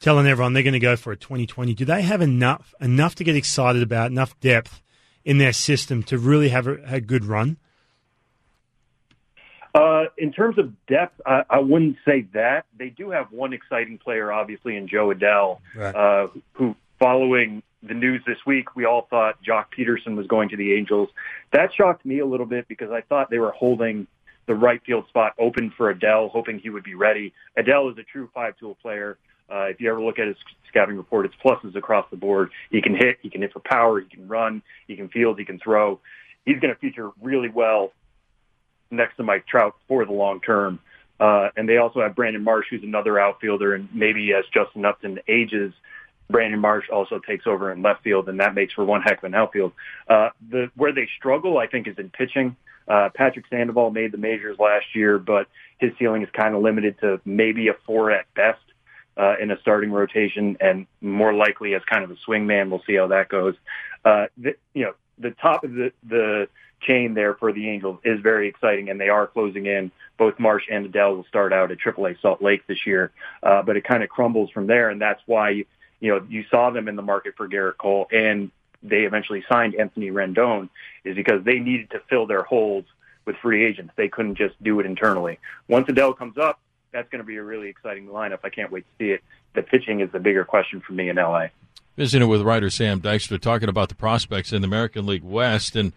[0.00, 1.74] telling everyone they're going to go for a 2020.
[1.74, 4.82] Do they have enough enough to get excited about, enough depth
[5.24, 7.58] in their system to really have a, a good run?
[9.74, 12.66] Uh, in terms of depth, I, I wouldn't say that.
[12.78, 15.94] They do have one exciting player, obviously, in Jo Adell, Right.
[15.94, 20.56] uh, who, following the news this week, we all thought Joc Pederson was going to
[20.56, 21.08] the Angels.
[21.52, 24.06] That shocked me a little bit because I thought they were holding
[24.46, 27.32] the right field spot open for Adell, hoping he would be ready.
[27.58, 29.18] Adell is a true five-tool player.
[29.50, 30.36] Uh, if you ever look at his
[30.68, 32.50] scouting report, it's pluses across the board.
[32.70, 35.44] He can hit, he can hit for power, he can run, he can field, he
[35.44, 35.98] can throw.
[36.46, 37.92] He's going to feature really well
[38.96, 40.80] next to Mike Trout for the long term.
[41.20, 45.20] Uh, and they also have Brandon Marsh, who's another outfielder, and maybe as Justin Upton
[45.28, 45.72] ages,
[46.28, 49.24] Brandon Marsh also takes over in left field, and that makes for one heck of
[49.24, 49.72] an outfield.
[50.08, 52.56] Uh, the where they struggle, I think, is in pitching.
[52.88, 55.46] Uh, Patrick Sandoval made the majors last year, but
[55.78, 58.60] his ceiling is kind of limited to maybe a four at best
[59.16, 62.70] uh, in a starting rotation, and more likely as kind of a swing man.
[62.70, 63.54] We'll see how that goes.
[64.04, 66.48] Uh, the, you know, the top of the the
[66.86, 69.90] chain there for the Angels is very exciting, and they are closing in.
[70.16, 73.10] Both Marsh and Adell will start out at AAA Salt Lake this year,
[73.42, 75.66] uh, but it kind of crumbles from there, and that's why you,
[76.00, 78.50] know you saw them in the market for Gerrit Cole, and
[78.82, 80.68] they eventually signed Anthony Rendon,
[81.04, 82.84] is because they needed to fill their holes
[83.24, 83.92] with free agents.
[83.96, 85.38] They couldn't just do it internally.
[85.68, 86.60] Once Adell comes up,
[86.92, 88.40] that's going to be a really exciting lineup.
[88.44, 89.22] I can't wait to see it.
[89.54, 91.46] The pitching is the bigger question for me in LA.
[91.96, 95.92] Visiting with writer Sam Dykstra, talking about the prospects in the American League West, and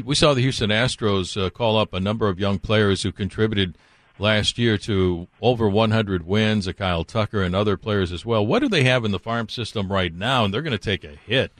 [0.00, 3.76] we saw the Houston Astros uh, call up a number of young players who contributed
[4.18, 8.46] last year to over 100 wins, a Kyle Tucker and other players as well.
[8.46, 10.44] What do they have in the farm system right now?
[10.44, 11.52] And they're going to take a hit,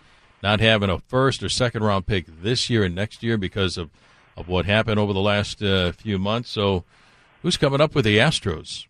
[0.42, 3.90] not having a first or second round pick this year and next year because of,
[4.36, 6.48] of what happened over the last uh, few months.
[6.48, 6.84] So,
[7.42, 8.86] who's coming up with the Astros?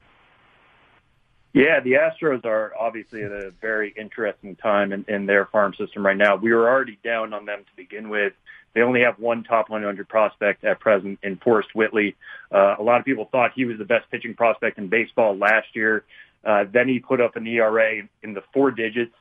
[1.53, 6.05] Yeah, the Astros are obviously at a very interesting time in, in their farm system
[6.05, 6.37] right now.
[6.37, 8.33] We were already down on them to begin with.
[8.75, 12.17] They only have one top 100 prospect at present in Forrest Whitley.
[12.51, 15.75] Uh, a lot of people thought he was the best pitching prospect in baseball last
[15.75, 16.05] year.
[16.45, 19.15] Uh, then he put up an ERA in the four digits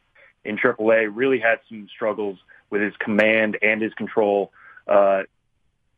[0.44, 1.10] in AAA.
[1.14, 2.40] Really had some struggles
[2.70, 4.52] with his command and his control.
[4.88, 5.24] Uh,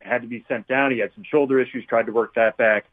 [0.00, 0.90] had to be sent down.
[0.90, 1.84] He had some shoulder issues.
[1.86, 2.86] Tried to work that back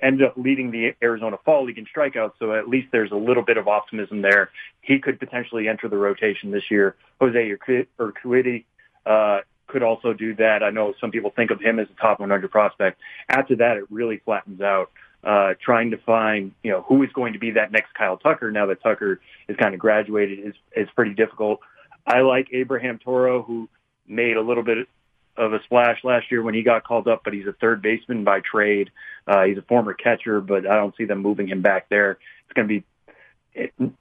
[0.00, 3.42] ended up leading the Arizona Fall League in strikeouts, so at least there's a little
[3.42, 4.50] bit of optimism there.
[4.80, 6.94] He could potentially enter the rotation this year.
[7.20, 7.56] Jose
[7.98, 8.64] Urquidy
[9.04, 10.62] uh, could also do that.
[10.62, 13.00] I know some people think of him as a top 100 prospect.
[13.28, 14.90] After that, it really flattens out.
[15.24, 18.52] Uh, trying to find, you know, who is going to be that next Kyle Tucker
[18.52, 21.58] now that Tucker is kind of graduated is, is pretty difficult.
[22.06, 23.68] I like Abraham Toro, who
[24.06, 24.88] made a little bit
[25.36, 28.24] of a splash last year when he got called up, but he's a third baseman
[28.24, 28.90] by trade.
[29.26, 32.12] Uh, he's a former catcher, but I don't see them moving him back there.
[32.12, 32.84] It's going to be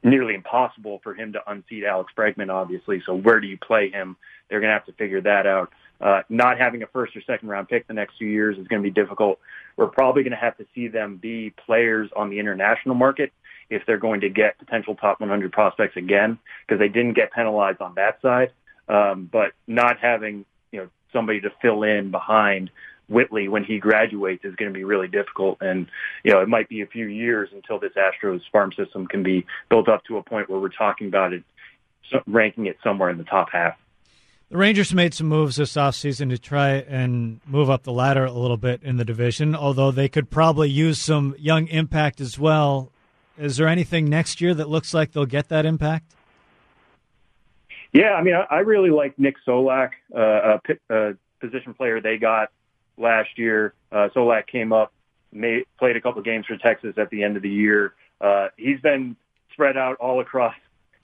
[0.03, 3.01] nearly impossible for him to unseat Alex Bregman, obviously.
[3.05, 4.15] So where do you play him?
[4.49, 5.71] They're going to have to figure that out.
[5.99, 8.81] Uh, not having a first or second round pick the next few years is going
[8.81, 9.39] to be difficult.
[9.75, 13.31] We're probably going to have to see them be players on the international market
[13.69, 17.81] if they're going to get potential top 100 prospects again, because they didn't get penalized
[17.81, 18.51] on that side.
[18.87, 22.69] Um, but not having, you know, somebody to fill in behind
[23.09, 25.57] Whitley when he graduates is going to be really difficult.
[25.61, 25.87] And,
[26.23, 29.45] you know, it might be a few years until this Astros farm system can be
[29.69, 31.43] built up to a point where we're talking about it,
[32.25, 33.77] ranking it somewhere in the top half.
[34.49, 38.31] The Rangers made some moves this offseason to try and move up the ladder a
[38.31, 42.91] little bit in the division, although they could probably use some young impact as well.
[43.37, 46.15] Is there anything next year that looks like they'll get that impact?
[47.91, 52.17] Yeah, I mean, I, I really like Nick Solak, uh, a, a position player they
[52.17, 52.49] got
[52.97, 53.73] last year.
[53.91, 54.91] Uh, Solak came up,
[55.31, 57.93] made, played a couple games for Texas at the end of the year.
[58.19, 59.15] Uh, he's been
[59.53, 60.55] spread out all across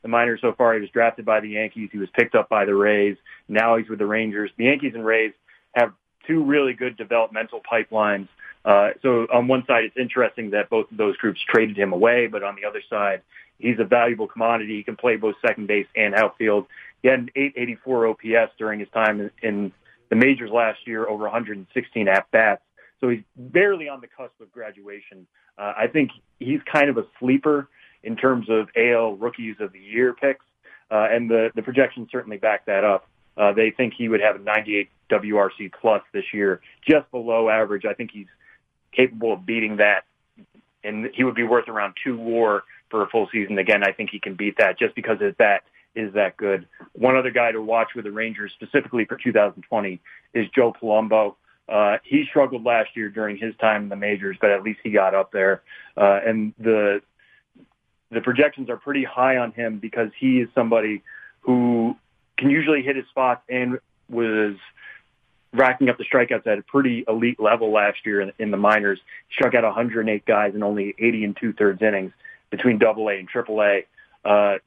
[0.01, 0.73] the minors so far.
[0.73, 1.89] He was drafted by the Yankees.
[1.91, 3.17] He was picked up by the Rays.
[3.47, 4.51] Now he's with the Rangers.
[4.57, 5.33] The Yankees and Rays
[5.73, 5.93] have
[6.27, 8.27] two really good developmental pipelines.
[8.65, 12.27] Uh, so on one side, it's interesting that both of those groups traded him away,
[12.27, 13.21] but on the other side,
[13.59, 14.77] he's a valuable commodity.
[14.77, 16.67] He can play both second base and outfield.
[17.01, 19.71] He had an 884 OPS during his time in, in
[20.13, 22.61] the majors last year, over 116 at bats.
[23.01, 25.25] So he's barely on the cusp of graduation.
[25.57, 27.67] Uh, I think he's kind of a sleeper
[28.03, 30.45] in terms of AL rookies of the year picks,
[30.91, 33.07] uh, and the the projections certainly back that up.
[33.35, 37.83] Uh, they think he would have a 98 WRC plus this year, just below average.
[37.85, 38.27] I think he's
[38.91, 40.03] capable of beating that,
[40.83, 43.57] and he would be worth around two WAR for a full season.
[43.57, 45.63] Again, I think he can beat that just because of that
[45.95, 46.67] is that good.
[46.93, 50.01] One other guy to watch with the Rangers specifically for 2020
[50.33, 51.35] is Joe Palumbo.
[51.67, 54.91] Uh, he struggled last year during his time in the majors, but at least he
[54.91, 55.61] got up there.
[55.95, 57.01] Uh, and the
[58.11, 61.01] the projections are pretty high on him because he is somebody
[61.41, 61.95] who
[62.37, 64.55] can usually hit his spots and was
[65.51, 68.99] racking up the strikeouts at a pretty elite level last year in, in the minors.
[69.31, 72.11] Struck out 108 guys in only 80 and two thirds innings
[72.49, 73.85] between Double A and Triple A.
[74.23, 74.57] Uh,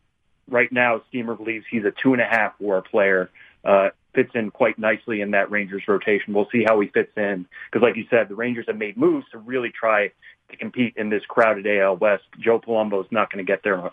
[0.49, 3.31] right now, Steamer believes he's a two and a half WAR player.
[3.65, 6.33] Uh, fits in quite nicely in that Rangers rotation.
[6.33, 9.27] We'll see how he fits in because, like you said, the Rangers have made moves
[9.33, 10.11] to really try
[10.51, 12.25] to compete in this crowded AL West.
[12.39, 13.91] Joe Palumbo is not going to get there,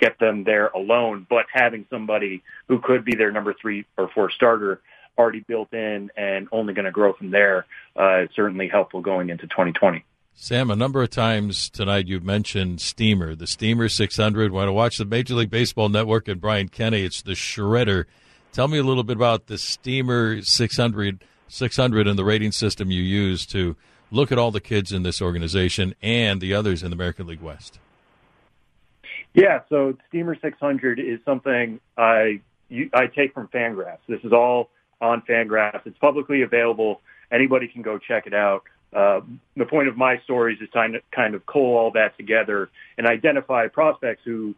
[0.00, 4.30] get them there alone, but having somebody who could be their number three or four
[4.30, 4.80] starter
[5.16, 7.66] already built in and only going to grow from there
[7.98, 10.04] uh, is certainly helpful going into 2020.
[10.34, 14.50] Sam, a number of times tonight you've mentioned Steamer, the Steamer 600.
[14.50, 17.04] When I watch the Major League Baseball Network and Brian Kenny?
[17.04, 18.06] It's the shredder.
[18.52, 23.02] Tell me a little bit about the Steamer 600, 600 and the rating system you
[23.02, 23.76] use to
[24.10, 27.40] look at all the kids in this organization and the others in the American League
[27.40, 27.78] West.
[29.34, 33.98] Yeah, so Steamer 600 is something I you, I take from Fangraphs.
[34.08, 34.70] This is all
[35.00, 35.86] on Fangraphs.
[35.86, 37.00] It's publicly available.
[37.30, 38.64] Anybody can go check it out.
[38.92, 39.20] Uh,
[39.56, 42.68] the point of my stories is trying to kind of cull all that together
[42.98, 44.54] and identify prospects who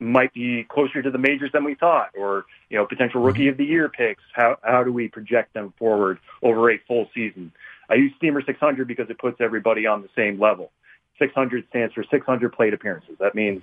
[0.00, 3.50] might be closer to the majors than we thought, or you know, potential rookie mm-hmm.
[3.50, 4.22] of the year picks.
[4.32, 7.52] How how do we project them forward over a full season?
[7.90, 10.70] I use Steamer 600 because it puts everybody on the same level.
[11.18, 13.16] 600 stands for 600 plate appearances.
[13.18, 13.62] That means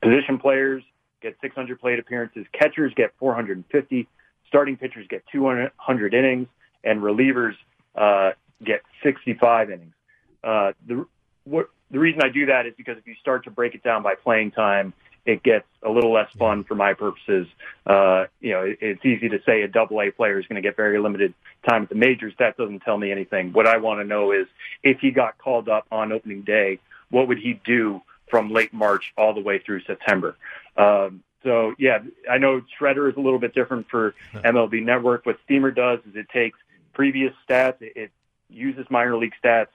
[0.00, 0.82] position players
[1.20, 4.08] get 600 plate appearances, catchers get 450,
[4.46, 6.48] starting pitchers get 200 innings,
[6.84, 7.54] and relievers
[7.94, 8.30] uh,
[8.64, 9.94] get 65 innings.
[10.42, 11.06] Uh, the
[11.44, 14.02] what, the reason I do that is because if you start to break it down
[14.02, 14.92] by playing time,
[15.26, 17.46] it gets a little less fun for my purposes.
[17.86, 20.66] Uh, you know, it, it's easy to say a double A player is going to
[20.66, 21.34] get very limited
[21.68, 22.32] time at the majors.
[22.38, 23.52] That doesn't tell me anything.
[23.52, 24.46] What I want to know is
[24.82, 26.78] if he got called up on opening day,
[27.10, 28.00] what would he do
[28.30, 30.36] from late March all the way through September?
[30.76, 31.98] Um, so yeah,
[32.30, 35.26] I know Shredder is a little bit different for MLB Network.
[35.26, 36.58] What Steamer does is it takes
[36.92, 38.10] previous stats, it, it
[38.52, 39.68] uses minor league stats,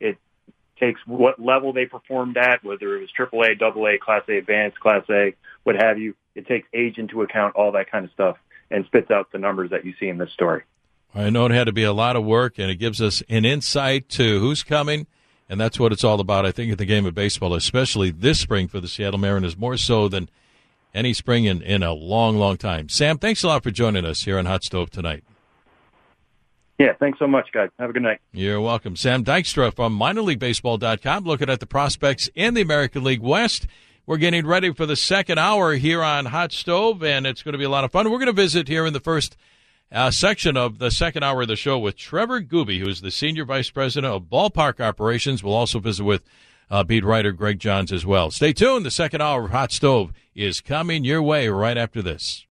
[0.00, 0.18] it
[0.78, 5.04] takes what level they performed at, whether it was AAA, AA, Class A Advanced, Class
[5.10, 6.14] A, what have you.
[6.34, 8.36] It takes age into account, all that kind of stuff,
[8.70, 10.62] and spits out the numbers that you see in this story.
[11.14, 13.44] I know it had to be a lot of work, and it gives us an
[13.44, 15.06] insight to who's coming,
[15.48, 16.46] and that's what it's all about.
[16.46, 19.76] I think in the game of baseball, especially this spring for the Seattle Mariners, more
[19.76, 20.30] so than
[20.94, 22.88] any spring in, in a long, long time.
[22.88, 25.22] Sam, thanks a lot for joining us here on Hot Stove tonight.
[26.82, 27.70] Yeah, thanks so much, guys.
[27.78, 28.18] Have a good night.
[28.32, 28.96] You're welcome.
[28.96, 33.68] Sam Dykstra from minorleaguebaseball.com looking at the prospects in the American League West.
[34.04, 37.58] We're getting ready for the second hour here on Hot Stove, and it's going to
[37.58, 38.10] be a lot of fun.
[38.10, 39.36] We're going to visit here in the first
[39.92, 43.12] uh, section of the second hour of the show with Trevor Gooby, who is the
[43.12, 45.44] Senior Vice President of Ballpark Operations.
[45.44, 46.24] We'll also visit with
[46.68, 48.32] uh, beat writer Greg Johns as well.
[48.32, 48.84] Stay tuned.
[48.84, 52.44] The second hour of Hot Stove is coming your way right after this.